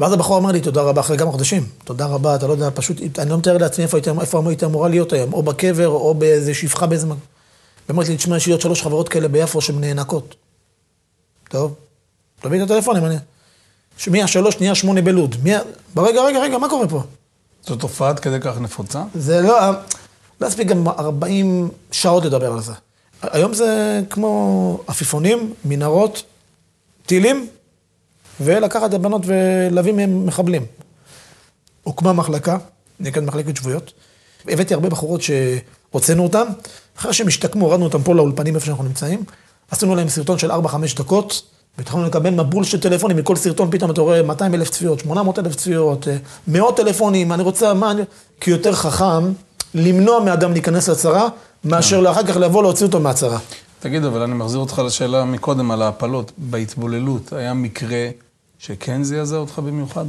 [0.00, 1.66] ואז הבחור אמר לי, תודה רבה, אחרי כמה חודשים.
[1.84, 5.12] תודה רבה, אתה לא יודע, פשוט, אני לא מתאר לעצמי איפה, איפה הייתי אמורה להיות
[5.12, 7.06] היום, או בקבר, או באיזה שפחה באיזה...
[7.88, 10.34] ואמרתי לי, תשמע, יש לי עוד שלוש חברות כאלה ביפו שהן נאנקות.
[11.48, 11.74] טוב,
[12.40, 13.16] תביא את הטלפונים, אני...
[14.10, 15.36] מי השלוש, נהיה שמונה בלוד.
[15.42, 15.52] מי...
[15.94, 17.02] ברגע, רגע, רגע, מה קורה פה?
[17.66, 19.02] זו תופעה עד כדי כך נפוצה?
[19.14, 19.54] זה לא...
[20.40, 22.72] לא אספיק גם 40 שעות לדבר על זה.
[23.22, 26.22] היום זה כמו עפיפונים, מנהרות,
[27.06, 27.46] טילים,
[28.40, 30.66] ולקחת את הבנות ולהביא מהם מחבלים.
[31.82, 32.58] הוקמה מחלקה,
[33.00, 33.92] נקראת מחלקת שבויות.
[34.48, 36.44] הבאתי הרבה בחורות שהוצאנו אותן,
[36.98, 39.24] אחרי שהם השתקמו, הורדנו אותם פה לאולפנים איפה שאנחנו נמצאים,
[39.70, 40.54] עשינו להם סרטון של 4-5
[40.96, 41.42] דקות,
[41.78, 45.54] והתחלנו לקבל מבול של טלפונים, מכל סרטון פתאום אתה רואה 200 אלף צפיות, 800 אלף
[45.54, 46.16] צפיות, אה,
[46.48, 48.02] מאות טלפונים, אני רוצה, מה אני...
[48.40, 49.32] כי יותר חכם
[49.74, 51.28] למנוע מאדם להיכנס לצרה,
[51.64, 53.38] מאשר לאחר כך לבוא להוציא אותו מהצרה.
[53.80, 56.32] תגיד, אבל אני מחזיר אותך לשאלה מקודם על ההפלות.
[56.36, 58.08] בהתבוללות, היה מקרה
[58.58, 60.04] שכן זעזע אותך במיוחד?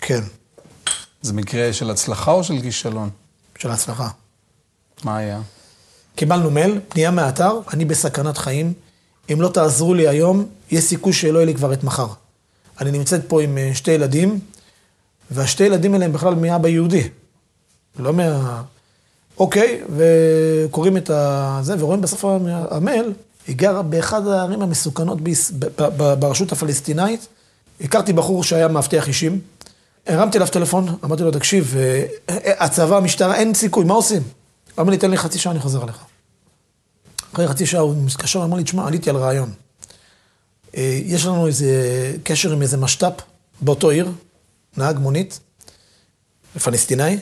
[0.00, 0.20] כן.
[1.22, 3.10] זה מקרה של הצלחה או של כישלון?
[3.58, 4.08] של הצלחה.
[5.04, 5.40] מה היה?
[6.16, 8.72] קיבלנו מייל, פנייה מהאתר, אני בסכנת חיים.
[9.32, 12.08] אם לא תעזרו לי היום, יש סיכוי שלא יהיה לי כבר את מחר.
[12.80, 14.40] אני נמצאת פה עם אה, שתי ילדים,
[15.30, 17.08] והשתי ילדים האלה הם בכלל מאבא יהודי.
[17.98, 18.62] לא מה...
[19.38, 21.10] אוקיי, וקוראים את
[21.60, 22.24] זה, ורואים בסוף
[22.70, 23.12] המייל,
[23.46, 25.18] היא גרה באחד הערים המסוכנות
[26.18, 27.26] ברשות הפלסטינאית.
[27.80, 29.40] הכרתי בחור שהיה מאבטח אישים,
[30.06, 32.04] הרמתי אליו טלפון, אמרתי לו, תקשיב, אה,
[32.64, 34.22] הצבא, המשטרה, אין סיכוי, מה עושים?
[34.22, 35.98] הוא אמר לי, תן לי חצי שעה, אני חוזר אליך.
[37.34, 39.52] אחרי חצי שעה הוא מתקשר, אמר לי, תשמע, עליתי על רעיון.
[40.76, 43.22] אה, יש לנו איזה קשר עם איזה משת"פ
[43.60, 44.12] באותו עיר,
[44.76, 45.40] נהג מונית,
[46.64, 47.18] פלסטיני.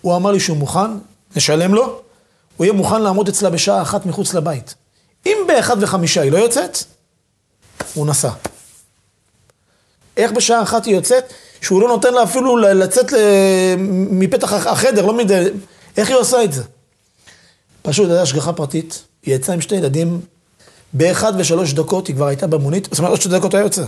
[0.00, 0.90] הוא אמר לי שהוא מוכן,
[1.36, 2.00] נשלם לו,
[2.56, 4.74] הוא יהיה מוכן לעמוד אצלה בשעה אחת מחוץ לבית.
[5.26, 6.78] אם באחד וחמישה היא לא יוצאת,
[7.94, 8.30] הוא נסע.
[10.16, 11.24] איך בשעה אחת היא יוצאת,
[11.60, 13.06] שהוא לא נותן לה אפילו לצאת
[14.10, 15.44] מפתח החדר, לא מדי...
[15.96, 16.62] איך היא עושה את זה?
[17.82, 20.20] פשוט, הייתה השגחה פרטית, היא יצאה עם שתי ילדים,
[20.92, 23.84] באחד ושלוש דקות היא כבר הייתה במונית, זאת אומרת, עוד שתי דקות היה יוצא.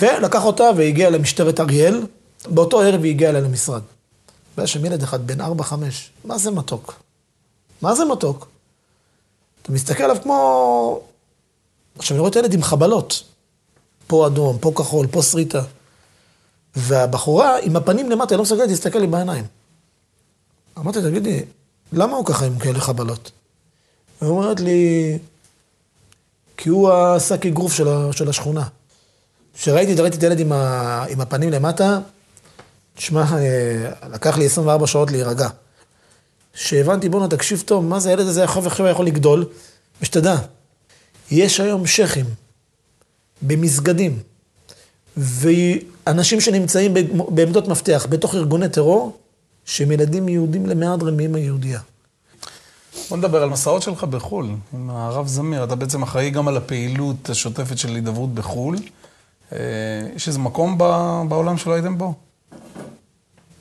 [0.00, 2.02] ולקח אותה והגיע למשטרת אריאל,
[2.48, 3.82] באותו ערב היא הגיעה אליה למשרד.
[4.58, 7.02] והיה שם ילד אחד, בן ארבע, חמש, מה זה מתוק?
[7.82, 8.48] מה זה מתוק?
[9.62, 11.00] אתה מסתכל עליו כמו...
[11.98, 13.22] עכשיו, אני רואה את הילד עם חבלות.
[14.06, 15.62] פה אדום, פה כחול, פה שריטה.
[16.76, 19.44] והבחורה עם הפנים למטה, לא מסוגלת להסתכל לי בעיניים.
[20.78, 21.42] אמרתי, תגידי,
[21.92, 23.30] למה הוא ככה עם כאלה חבלות?
[24.20, 25.18] היא אומרת לי,
[26.56, 27.72] כי הוא השק אגרוף
[28.12, 28.68] של, השכונה.
[29.54, 30.40] כשראיתי, ראיתי את הילד
[31.08, 32.00] עם הפנים למטה,
[32.98, 35.48] תשמע, אה, לקח לי 24 שעות להירגע.
[36.54, 39.46] שהבנתי, בואנה, תקשיב טוב, מה זה הילד הזה יכול עכשיו יכול לגדול?
[40.02, 40.36] ושתדע,
[41.30, 42.24] יש היום שכים
[43.42, 44.18] במסגדים,
[45.16, 46.94] ואנשים שנמצאים
[47.28, 49.18] בעמדות מפתח בתוך ארגוני טרור,
[49.64, 51.80] שהם ילדים יהודים למהדרין מאמא יהודייה.
[53.08, 55.64] בוא נדבר על מסעות שלך בחו"ל, עם הרב זמיר.
[55.64, 58.76] אתה בעצם אחראי גם על הפעילות השוטפת של הידברות בחו"ל.
[59.52, 59.58] אה,
[60.16, 60.78] יש איזה מקום
[61.28, 62.14] בעולם שלא הייתם בו?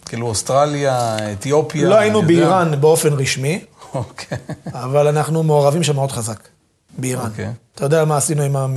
[0.08, 1.90] כאילו אוסטרליה, אתיופיה.
[1.90, 3.60] לא היינו באיראן באופן רשמי,
[3.94, 4.38] אוקיי.
[4.74, 6.40] אבל אנחנו מעורבים שם מאוד חזק,
[6.98, 7.30] באיראן.
[7.30, 7.50] אוקיי.
[7.76, 8.68] אתה יודע מה עשינו עם, ה...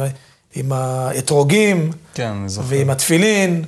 [0.54, 2.32] עם האתרוגים, כן.
[2.62, 3.64] ועם התפילין,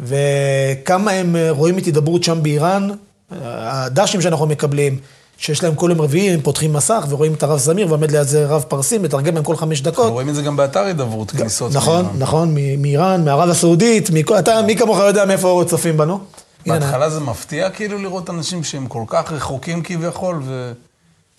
[0.00, 2.88] וכמה הם רואים את הידברות שם באיראן,
[3.30, 4.98] הדשים שאנחנו מקבלים,
[5.38, 8.46] שיש להם כל יום רביעי, הם פותחים מסך ורואים את הרב זמיר, ועומד ליד זה
[8.46, 9.98] רב פרסי, מתרגם להם כל חמש דקות.
[9.98, 11.72] אנחנו רואים את זה גם באתר הידברות, כניסות.
[11.72, 12.18] נכון, מאיראן.
[12.18, 16.20] נכון, מאיראן, מערב הסעודית, מכל, אתה, מי כמוך יודע מאיפה צופים בנו?
[16.66, 20.42] בהתחלה זה מפתיע כאילו לראות אנשים שהם כל כך רחוקים כביכול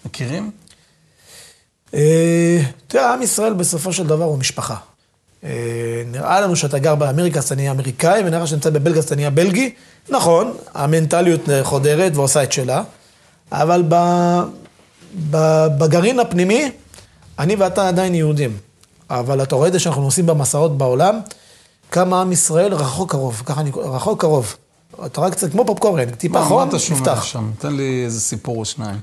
[0.05, 0.51] ומכירים?
[1.93, 4.75] אה, תראה, עם ישראל בסופו של דבר הוא משפחה.
[5.43, 9.05] אה, נראה לנו שאתה גר באמריקה, אז אתה נהיה אמריקאי, ונראה שאתה נמצא בבלגיה, אז
[9.05, 9.73] אתה נהיה בלגי.
[10.09, 12.83] נכון, המנטליות חודרת ועושה את שלה,
[13.51, 13.95] אבל ב,
[15.29, 16.71] ב, בגרעין הפנימי,
[17.39, 18.57] אני ואתה עדיין יהודים.
[19.09, 21.19] אבל אתה רואה את זה שאנחנו נוסעים במסעות בעולם,
[21.91, 24.55] כמה עם ישראל רחוק קרוב, ככה אני, רחוק קרוב.
[25.05, 27.23] אתה רק קצת כמו פופקורן, טיפה חום, מה אתה שומע נפתח.
[27.23, 27.51] שם?
[27.59, 28.99] תן לי איזה סיפור או שניים.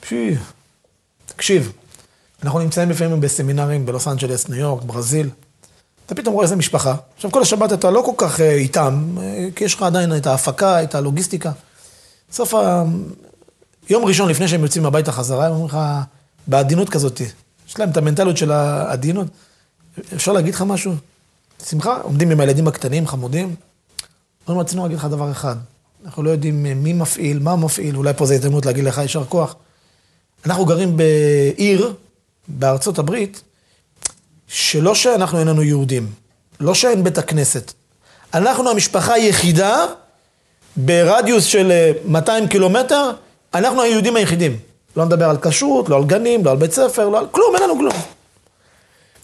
[0.00, 0.36] פשי.
[1.26, 1.72] תקשיב,
[2.42, 5.30] אנחנו נמצאים לפעמים בסמינרים בלוס אנג'לס, ניו יורק, ברזיל.
[6.06, 6.94] אתה פתאום רואה איזה משפחה.
[7.16, 10.26] עכשיו, כל השבת אתה לא כל כך אה, איתם, אה, כי יש לך עדיין את
[10.26, 11.52] ההפקה, את הלוגיסטיקה.
[12.30, 12.84] בסוף ה...
[13.90, 15.78] יום ראשון לפני שהם יוצאים הביתה חזרה, הם אומרים לך,
[16.46, 17.20] בעדינות כזאת,
[17.68, 19.26] יש להם את המנטליות של העדינות.
[20.14, 20.92] אפשר להגיד לך משהו?
[21.68, 23.54] שמחה, עומדים עם הילדים הקטנים, חמודים.
[24.48, 25.56] אומרים, רצינו להגיד לך דבר אחד,
[26.04, 29.24] אנחנו לא יודעים אה, מי מפעיל, מה מפעיל, אולי פה זו הזדמנות להגיד לך יישר
[29.24, 29.54] כוח.
[30.46, 31.92] אנחנו גרים בעיר,
[32.48, 33.42] בארצות הברית,
[34.48, 36.10] שלא שאנחנו אין לנו יהודים,
[36.60, 37.72] לא שאין בית הכנסת.
[38.34, 39.86] אנחנו המשפחה היחידה
[40.76, 43.10] ברדיוס של אה, 200 קילומטר,
[43.54, 44.56] אנחנו היהודים היחידים.
[44.96, 47.62] לא נדבר על כשרות, לא על גנים, לא על בית ספר, לא על כלום, אין
[47.62, 47.94] לנו כלום.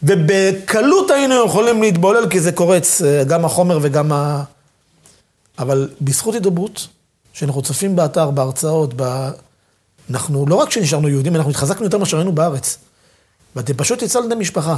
[0.02, 4.42] ובקלות היינו יכולים להתבולל כי זה קורץ, אה, גם החומר וגם ה...
[5.58, 6.88] אבל בזכות הידברות,
[7.32, 9.30] שאנחנו צופים באתר, בהרצאות, ב...
[10.10, 12.78] אנחנו לא רק שנשארנו יהודים, אנחנו התחזקנו יותר מאשר היינו בארץ.
[13.56, 14.76] ואתם פשוט הצלתם משפחה.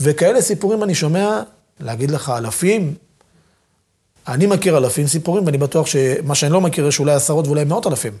[0.00, 1.42] וכאלה סיפורים אני שומע,
[1.80, 2.94] להגיד לך אלפים,
[4.28, 7.86] אני מכיר אלפים סיפורים, ואני בטוח שמה שאני לא מכיר יש אולי עשרות ואולי מאות
[7.86, 8.12] אלפים.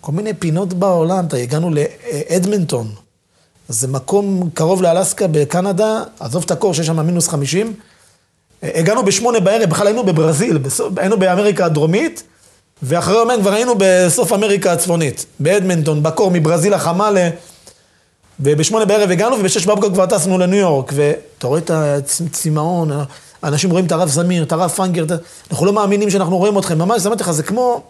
[0.00, 2.94] כל מיני פינות בעולם, הגענו לאדמנטון,
[3.68, 7.74] זה מקום קרוב לאלסקה בקנדה, עזוב את הקור שיש שם מינוס 50.
[8.62, 12.22] הגענו בשמונה בערב, בכלל היינו בברזיל, בסוף, היינו באמריקה הדרומית,
[12.82, 17.28] ואחרי יומיים כבר היינו בסוף אמריקה הצפונית, באדמנטון, בקור, מברזיל החמה ל...
[18.40, 22.90] ובשמונה בערב הגענו, ובשש בבוקר כבר טסנו לניו יורק, ואתה רואה את הצמאון,
[23.44, 25.12] אנשים רואים את הרב זמיר, את הרב פנגר, את...
[25.50, 27.82] אנחנו לא מאמינים שאנחנו רואים אתכם, ממש, אמרתי לך, זה כמו...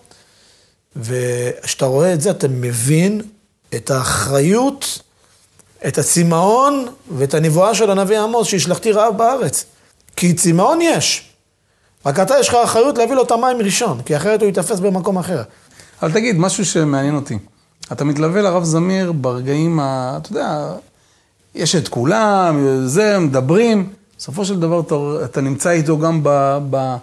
[0.97, 3.21] וכשאתה רואה את זה, אתה מבין
[3.75, 4.99] את האחריות,
[5.87, 9.65] את הצמאון ואת הנבואה של הנביא עמוס, שהשלכתי רעב בארץ.
[10.17, 11.31] כי צמאון יש.
[12.07, 15.19] רק אתה יש לך אחריות להביא לו את המים ראשון, כי אחרת הוא ייתפס במקום
[15.19, 15.43] אחר.
[16.03, 17.39] אבל תגיד, משהו שמעניין אותי.
[17.93, 20.19] אתה מתלווה לרב זמיר ברגעים ה...
[20.23, 20.73] אתה יודע,
[21.55, 23.93] יש את כולם, זה, מדברים.
[24.19, 26.59] בסופו של דבר אתה, אתה נמצא איתו גם ב...
[26.71, 26.97] ב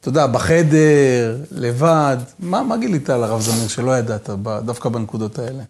[0.00, 2.16] אתה יודע, בחדר, לבד.
[2.38, 5.62] מה, מה גילית על הרב זמיר שלא ידעת ב, דווקא בנקודות האלה?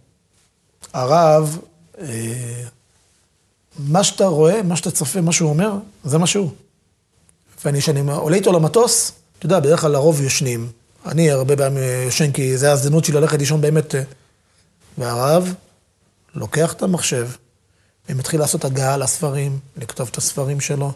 [0.93, 1.59] הרב,
[2.01, 2.07] אה,
[3.79, 5.73] מה שאתה רואה, מה שאתה צופה, מה שהוא אומר,
[6.05, 6.51] זה מה שהוא.
[7.65, 10.71] ואני, כשאני עולה איתו למטוס, אתה יודע, בדרך כלל לרוב ישנים.
[11.07, 13.95] אני הרבה פעמים ישן, כי זה ההזדמנות שלי ללכת לישון באמת.
[13.95, 14.03] אה,
[14.99, 15.55] והרב
[16.35, 17.29] לוקח את המחשב
[18.09, 20.93] ומתחיל לעשות הגעה לספרים, לכתוב את הספרים שלו,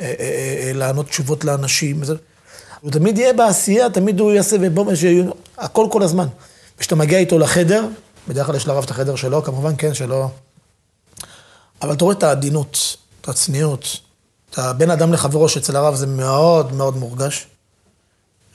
[0.00, 2.02] אה, אה, אה, לענות תשובות לאנשים.
[2.80, 6.26] הוא תמיד יהיה בעשייה, תמיד הוא יעשה, ובוא, שיהיו- הכל כל הזמן.
[6.78, 7.86] כשאתה מגיע איתו לחדר,
[8.28, 10.30] בדרך כלל יש לרב את החדר שלו, כמובן, כן, שלו.
[11.82, 13.86] אבל אתה רואה את העדינות, את הצניעות,
[14.52, 17.46] את הבין אדם לחברו, שאצל הרב זה מאוד מאוד מורגש.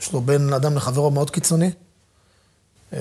[0.01, 1.71] יש לו בין אדם לחברו מאוד קיצוני.
[2.93, 2.99] אה,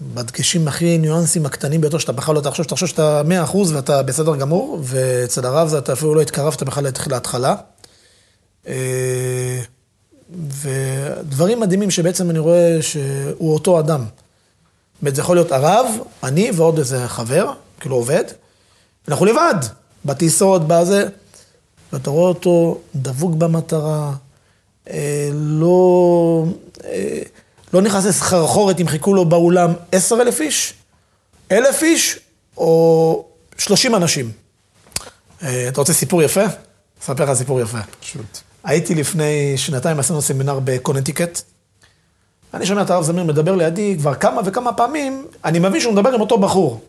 [0.00, 4.02] בדגשים הכי ניואנסים הקטנים ביותר, שאתה בכלל לא תחשוב, שאתה חושב שאתה מאה אחוז ואתה
[4.02, 7.54] בסדר גמור, ואצל הרב זה אתה אפילו לא התקרבת בכלל להתחלה.
[8.68, 9.62] אה,
[10.62, 14.00] ודברים מדהימים שבעצם אני רואה שהוא אותו אדם.
[14.00, 15.86] זאת אומרת, זה יכול להיות הרב,
[16.22, 18.24] אני ועוד איזה חבר, כאילו עובד.
[19.08, 19.54] אנחנו לבד,
[20.04, 21.08] בטיסות, בזה,
[21.92, 24.12] ואתה רואה אותו דבוק במטרה,
[24.90, 26.44] אה, לא,
[26.84, 27.22] אה,
[27.72, 30.74] לא נכנס לסחרחורת אם חיכו לו באולם עשר אלף איש,
[31.52, 32.18] אלף איש
[32.56, 33.24] או
[33.58, 34.32] שלושים אנשים.
[35.42, 36.44] אה, אתה רוצה סיפור יפה?
[37.02, 37.78] אספר לך סיפור יפה.
[38.00, 38.38] פשוט.
[38.64, 41.42] הייתי לפני שנתיים, עשינו סמינר בקונטיקט.
[42.54, 46.12] אני שומע את הרב זמיר מדבר לידי כבר כמה וכמה פעמים, אני מבין שהוא מדבר
[46.12, 46.80] עם אותו בחור.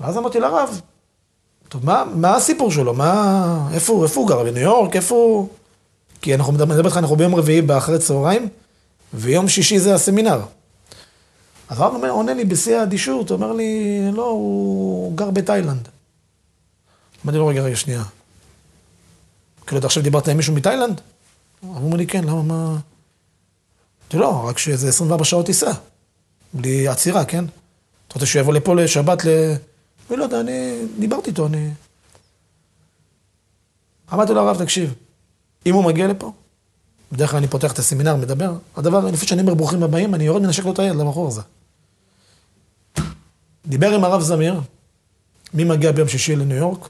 [0.00, 0.80] ואז אמרתי לרב,
[1.68, 2.94] טוב, מה, מה הסיפור שלו?
[2.94, 4.44] מה, איפה איפה הוא גר?
[4.44, 4.96] בניו יורק?
[4.96, 5.48] איפה הוא?
[6.22, 8.48] כי אנחנו מדבר מדבר איתך, אנחנו ביום רביעי באחרי צהריים,
[9.14, 10.40] ויום שישי זה הסמינר.
[11.68, 15.88] אז הרב אומר, עונה לי בשיא האדישות, אומר לי, לא, הוא גר בתאילנד.
[17.24, 18.02] אמרתי לו, רגע, רגע, שנייה.
[19.66, 21.00] כאילו, אתה עכשיו דיברת עם מישהו מתאילנד?
[21.60, 22.76] הוא אומר לי, כן, למה, מה...
[24.02, 25.70] אמרתי, לא, רק שזה 24 שעות טיסה.
[26.52, 27.44] בלי עצירה, כן?
[28.08, 29.22] אתה רוצה שהוא יבוא לפה לשבת.
[30.10, 31.70] אני לא יודע, אני דיברתי איתו, אני...
[34.12, 34.94] אמרתי לו, הרב, תקשיב,
[35.66, 36.32] אם הוא מגיע לפה,
[37.12, 40.42] בדרך כלל אני פותח את הסמינר, מדבר, הדבר, לפני שאני אומר ברוכים הבאים, אני יורד
[40.42, 41.40] מנשק לו את היד לבחור הזה.
[43.66, 44.60] דיבר עם הרב זמיר,
[45.54, 46.88] מי מגיע ביום שישי לניו יורק?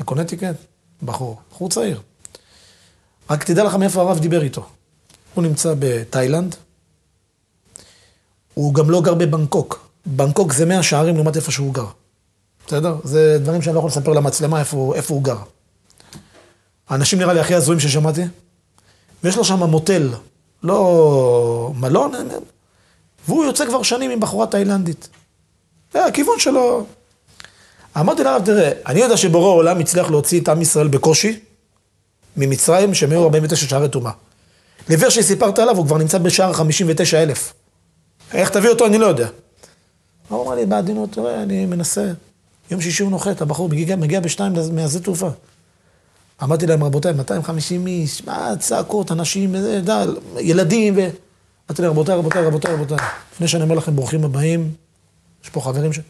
[0.00, 0.56] לקונטיקט?
[1.02, 2.00] בחור, בחור צעיר.
[3.30, 4.66] רק תדע לך מאיפה הרב דיבר איתו.
[5.34, 6.56] הוא נמצא בתאילנד,
[8.54, 9.88] הוא גם לא גר בבנקוק.
[10.06, 11.86] בנקוק זה מאה שערים לעומת איפה שהוא גר.
[12.66, 12.96] בסדר?
[13.04, 15.36] זה דברים שאני לא יכול לספר למצלמה איפה, איפה הוא גר.
[16.88, 18.22] האנשים נראה לי הכי הזויים ששמעתי,
[19.24, 20.08] ויש לו שם מוטל,
[20.62, 22.12] לא מלון,
[23.28, 25.08] והוא יוצא כבר שנים עם בחורה תאילנדית.
[25.92, 26.86] זה הכיוון שלו.
[28.00, 31.40] אמרתי לרב, תראה, אני יודע שבורא העולם הצליח להוציא את עם ישראל בקושי
[32.36, 34.12] ממצרים, שהם היו 49 שערי טומאה.
[34.88, 37.52] לבר שסיפרת עליו, הוא כבר נמצא בשער 59 אלף.
[38.32, 39.28] איך תביא אותו, אני לא יודע.
[40.28, 42.12] הוא אמר לי בעדינות, תראה, אני מנסה.
[42.70, 45.28] יום שישי הוא נוחת, הבחור מגיע, מגיע בשתיים מהשדה תעופה.
[46.42, 51.08] אמרתי להם, רבותיי, 250 איש, מה צעקות, אנשים, דל, ילדים, ו...
[51.70, 52.96] אמרתי להם, רבותיי, רבותיי, רבותיי, רבותיי,
[53.32, 54.70] לפני שאני אומר לכם ברוכים הבאים,
[55.44, 55.98] יש פה חברים ש...
[55.98, 56.04] אני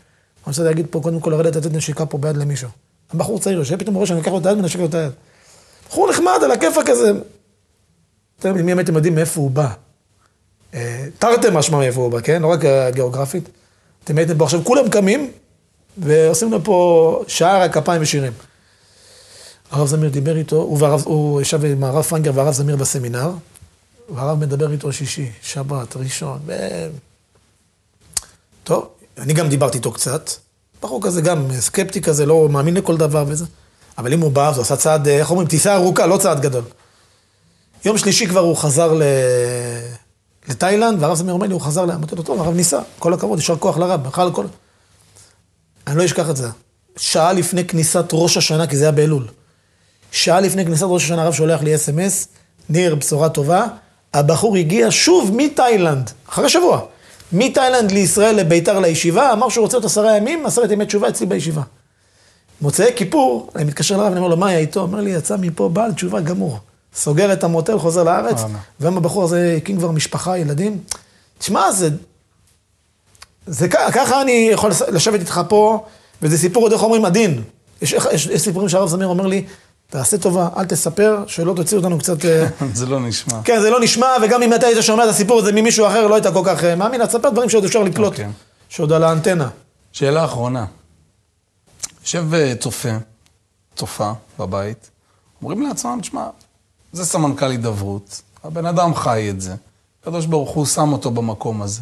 [0.47, 2.69] רוצה להגיד פה, קודם כל לרדת לתת נשיקה פה ביד למישהו.
[3.15, 5.13] הבחור צעיר יושב, פתאום רואה שאני אקח לו את היד ונשק לו את היד.
[5.89, 7.13] בחור נחמד, על הכיפאק כזה.
[8.41, 9.69] אתם מי הייתם יודעים מאיפה הוא בא.
[10.75, 12.43] אה, תרתי משמע מאיפה הוא בא, כן?
[12.43, 12.61] לא רק
[12.95, 13.49] גיאוגרפית.
[14.05, 15.31] אתם הייתם פה עכשיו, כולם קמים
[15.99, 18.33] ועושים לו פה שעה רק כפיים ושירים.
[19.71, 23.31] הרב זמיר דיבר איתו, הוא, והרב, הוא ישב עם הרב פרנגר והרב זמיר בסמינר,
[24.09, 26.53] והרב מדבר איתו שישי, שבת, ראשון, ו...
[28.65, 30.31] טוב, אני גם דיברתי איתו קצת.
[30.83, 33.45] בחור כזה גם סקפטי כזה, לא מאמין לכל דבר וזה.
[33.99, 36.65] אבל אם הוא בא, אז הוא עשה צעד, איך אומרים, טיסה ארוכה, לא צעד גדול.
[37.85, 39.03] יום שלישי כבר הוא חזר ל...
[40.49, 43.57] לתאילנד, והרב זמיר אומר לי, הוא חזר, אמרתי לו, טוב, הרב ניסה, כל הכבוד, יישר
[43.57, 44.47] כוח לרב, בכלל כל...
[45.87, 46.49] אני לא אשכח את זה.
[46.97, 49.27] שעה לפני כניסת ראש השנה, כי זה היה באלול.
[50.13, 52.29] שעה לפני כניסת ראש השנה, הרב שולח לי אס.אם.אס,
[52.69, 53.67] ניר, בשורה טובה,
[54.15, 56.81] הבחור הגיע שוב מתאילנד, אחרי שבוע,
[57.33, 61.63] מתאילנד לישראל, לביתר, לישיבה, אמר שהוא רוצה עוד עשרה ימים, עשרת ימי תשובה אצלי בישיבה.
[62.61, 64.81] מוצאי כיפור, אני מתקשר לרב, אני אומר לו, מה היה איתו?
[64.81, 66.59] אומר לי, יצא מפה בעל תשובה גמור.
[66.95, 68.41] סוגר את המוטל, חוזר לארץ,
[68.81, 70.79] והיום הבחור הזה הקים כבר משפחה, ילדים.
[71.39, 71.89] תשמע, זה...
[73.47, 75.85] זה ככה אני יכול לשבת איתך פה,
[76.23, 77.43] וזה סיפור עוד איך אומרים עדין.
[77.83, 79.45] יש, יש, יש סיפורים שהרב זמיר אומר לי,
[79.91, 82.17] תעשה טובה, אל תספר, שלא תוציא אותנו קצת...
[82.75, 83.43] זה לא נשמע.
[83.45, 86.15] כן, זה לא נשמע, וגם אם אתה היית שומע את הסיפור הזה ממישהו אחר, לא
[86.15, 88.23] היית כל כך מאמין, אז תספר דברים שעוד אפשר לקלוט, okay.
[88.69, 89.49] שעוד על האנטנה.
[89.93, 90.67] שאלה אחרונה.
[92.01, 92.25] יושב
[92.61, 92.89] צופה,
[93.77, 94.91] צופה בבית,
[95.43, 96.27] אומרים לעצמם, תשמע,
[96.93, 99.55] זה סמנכ"ל הידברות, הבן אדם חי את זה,
[100.03, 101.81] הקדוש ברוך הוא שם אותו במקום הזה.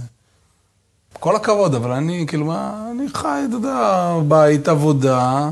[1.20, 5.50] כל הכבוד, אבל אני, כאילו, מה, אני חי, אתה יודע, בית, עבודה,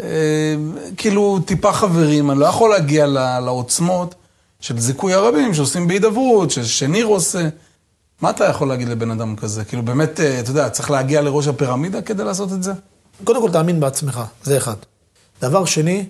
[0.00, 0.54] אה,
[0.96, 3.06] כאילו, טיפה חברים, אני לא יכול להגיע
[3.40, 4.14] לעוצמות
[4.60, 7.48] של זיכוי הרבים שעושים בהידברות, שניר עושה.
[8.20, 9.64] מה אתה יכול להגיד לבן אדם כזה?
[9.64, 12.72] כאילו, באמת, אה, אתה יודע, צריך להגיע לראש הפירמידה כדי לעשות את זה?
[13.24, 14.74] קודם כל, תאמין בעצמך, זה אחד.
[15.42, 16.06] דבר שני,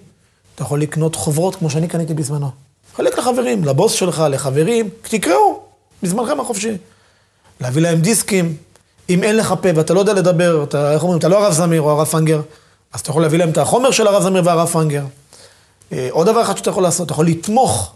[0.54, 2.50] אתה יכול לקנות חוברות כמו שאני קניתי בזמנו.
[2.96, 5.62] חלק לחברים, לבוס שלך, לחברים, תקראו,
[6.02, 6.76] בזמנכם החופשי.
[7.60, 8.56] להביא להם דיסקים,
[9.10, 11.82] אם אין לך פה ואתה לא יודע לדבר, אתה, איך אומרים, אתה לא הרב זמיר
[11.82, 12.40] או הרב פנגר,
[12.92, 15.04] אז אתה יכול להביא להם את החומר של הרב זמיר והרב פנגר.
[15.92, 17.92] אה, עוד דבר אחד שאתה יכול לעשות, אתה יכול לתמוך.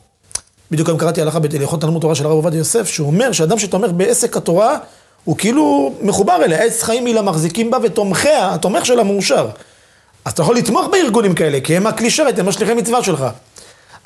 [0.70, 3.90] בדיוק היום קראתי הלכה בהלכות תלמוד תורה של הרב עובדיה יוסף, שהוא אומר שאדם שתומך
[3.90, 4.78] בעסק התורה,
[5.24, 9.48] הוא כאילו מחובר אליה, עץ חיים היא למחזיקים בה ותומכיה, התומך שלה מאושר.
[10.24, 13.24] אז אתה יכול לתמוך בארגונים כאלה, כי הם הכלי שרת, הם השליחי מצווה שלך.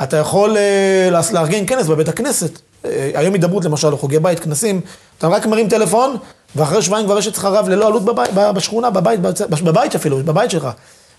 [0.03, 2.51] אתה יכול uh, לארגן כנס בבית הכנסת.
[2.57, 4.81] Uh, היום הידברות למשל, חוגי בית, כנסים,
[5.18, 6.16] אתה רק מרים טלפון,
[6.57, 10.68] ואחרי שבועיים כבר יש אצלך רב ללא עלות בבית, בשכונה, בבית, בבית אפילו, בבית שלך.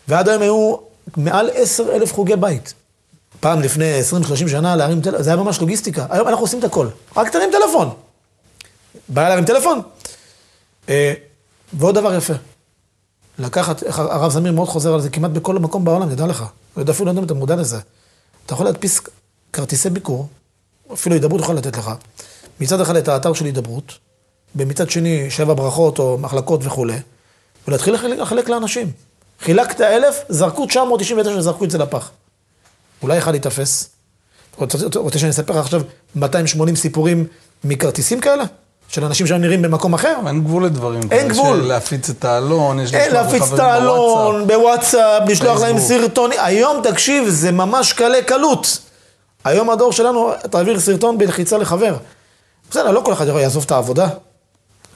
[0.07, 0.75] ועד היום היו
[1.17, 2.73] מעל עשר אלף חוגי בית.
[3.39, 3.99] פעם לפני
[4.33, 6.05] 20-30 שנה להרים טלפון, זה היה ממש לוגיסטיקה.
[6.09, 6.87] היום אנחנו עושים את הכל.
[7.15, 7.89] רק תרים טלפון.
[9.09, 9.81] בעיה להרים טלפון.
[10.85, 10.89] Uh,
[11.73, 12.33] ועוד דבר יפה.
[13.39, 16.45] לקחת, הרב זמיר מאוד חוזר על זה כמעט בכל מקום בעולם, תדע לך.
[16.89, 17.79] אפילו לא יודע אם אתה מודע לזה.
[18.45, 19.01] אתה יכול להדפיס
[19.53, 20.27] כרטיסי ביקור,
[20.93, 21.91] אפילו הידברות יכול לתת לך.
[22.59, 23.93] מצד אחד את האתר של הידברות,
[24.55, 26.97] ומצד שני שבע ברכות או מחלקות וכולי,
[27.67, 28.91] ולהתחיל לחלק לאנשים.
[29.41, 32.11] חילקת אלף, זרקו 999, זרקו את זה לפח.
[33.01, 33.89] אולי אחד ייתפס.
[34.57, 35.81] רוצה, שאני אספר לך עכשיו
[36.15, 37.25] 280 סיפורים
[37.63, 38.43] מכרטיסים כאלה?
[38.89, 40.15] של אנשים שהיו נראים במקום אחר?
[40.27, 41.01] אין גבול לדברים.
[41.11, 41.57] אין גבול.
[41.57, 46.39] להפיץ את העלון, יש אין להפיץ את העלון, בוואטסאפ, לשלוח להם סרטונים.
[46.41, 48.79] היום, תקשיב, זה ממש קלה קלות.
[49.43, 51.95] היום הדור שלנו, תעביר סרטון בלחיצה לחבר.
[52.69, 54.09] בסדר, לא כל אחד יעזוב את העבודה.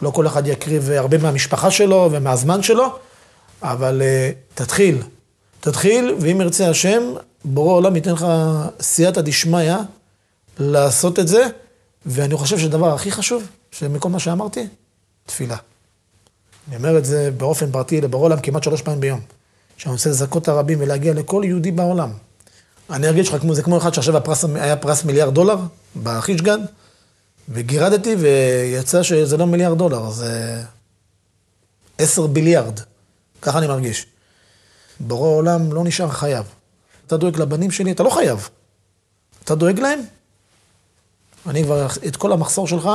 [0.01, 2.97] לא כל אחד יקריב הרבה מהמשפחה שלו ומהזמן שלו,
[3.61, 5.01] אבל uh, תתחיל.
[5.59, 7.03] תתחיל, ואם ירצה השם,
[7.45, 8.25] בורא עולם ייתן לך
[8.79, 9.73] סייעתא דשמיא
[10.59, 11.47] לעשות את זה,
[12.05, 14.67] ואני חושב שהדבר הכי חשוב, שמכל מה שאמרתי,
[15.25, 15.57] תפילה.
[16.67, 19.19] אני אומר את זה באופן פרטי לבורא עולם כמעט שלוש פעמים ביום.
[19.77, 22.11] שאני רוצה לזכות את הרבים ולהגיע לכל יהודי בעולם.
[22.89, 24.15] אני ארגיש לך זה כמו אחד שעכשיו
[24.55, 25.57] היה פרס מיליארד דולר
[26.03, 26.59] בחישגן,
[27.49, 30.61] וגירדתי ויצא שזה לא מיליארד דולר, זה
[31.97, 32.79] עשר ביליארד.
[33.41, 34.05] ככה אני מרגיש.
[34.99, 36.45] בורא עולם לא נשאר חייב.
[37.07, 38.49] אתה דואג לבנים שלי, אתה לא חייב.
[39.43, 39.99] אתה דואג להם?
[41.47, 42.89] אני כבר, את כל המחסור שלך,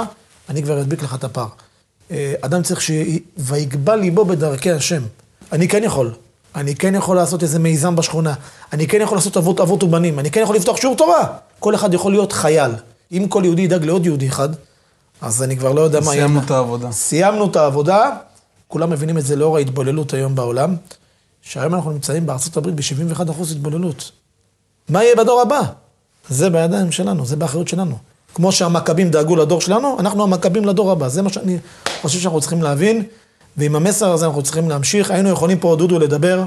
[0.48, 1.48] אני כבר אדביק לך את הפער.
[2.10, 2.90] אה, אדם צריך ש...
[3.36, 5.02] ויגבה ליבו בדרכי השם.
[5.52, 6.14] אני כן יכול.
[6.54, 8.34] אני כן יכול לעשות איזה מיזם בשכונה.
[8.72, 10.18] אני כן יכול לעשות אבות אבות ובנים.
[10.18, 11.36] אני כן יכול לפתוח שיעור תורה.
[11.58, 12.70] כל אחד יכול להיות חייל.
[13.12, 14.48] אם כל יהודי ידאג לעוד יהודי אחד,
[15.20, 16.26] אז אני כבר לא יודע מה יהיה.
[16.26, 16.92] סיימנו את העבודה.
[16.92, 18.10] סיימנו את העבודה,
[18.68, 20.76] כולם מבינים את זה לאור ההתבוללות היום בעולם,
[21.42, 24.10] שהיום אנחנו נמצאים בארצות הברית ב-71% התבוללות.
[24.88, 25.60] מה יהיה בדור הבא?
[26.28, 27.96] זה בידיים שלנו, זה באחריות שלנו.
[28.34, 31.08] כמו שהמכבים דאגו לדור שלנו, אנחנו המכבים לדור הבא.
[31.08, 31.58] זה מה שאני
[32.02, 33.02] חושב שאנחנו צריכים להבין,
[33.56, 35.10] ועם המסר הזה אנחנו צריכים להמשיך.
[35.10, 36.44] היינו יכולים פה, דודו, לדבר,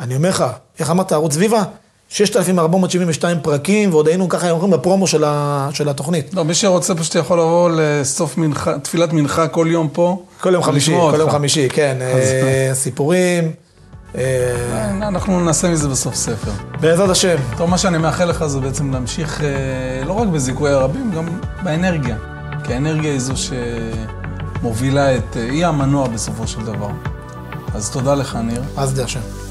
[0.00, 0.44] אני אומר לך,
[0.78, 1.62] איך אמרת, ערוץ סביבה?
[2.08, 6.34] 6,472 פרקים, ועוד היינו ככה אומרים בפרומו של, ה, של התוכנית.
[6.34, 10.22] לא, מי שרוצה פשוט יכול לבוא לסוף מנחה, תפילת מנחה כל יום פה.
[10.40, 11.32] כל יום חמישי, כל יום אותך.
[11.32, 11.96] חמישי, כן.
[12.00, 13.52] אה, סיפורים.
[14.14, 14.20] אה,
[14.72, 16.50] אה, אנחנו נעשה מזה בסוף ספר.
[16.80, 17.36] בעזרת השם.
[17.56, 21.24] טוב, מה שאני מאחל לך זה בעצם להמשיך אה, לא רק בזיכוי הרבים, גם
[21.62, 22.16] באנרגיה.
[22.64, 25.36] כי האנרגיה היא זו שמובילה את...
[25.36, 26.90] אה, היא המנוע בסופו של דבר.
[27.74, 28.62] אז תודה לך, ניר.
[28.76, 29.47] אז די השם.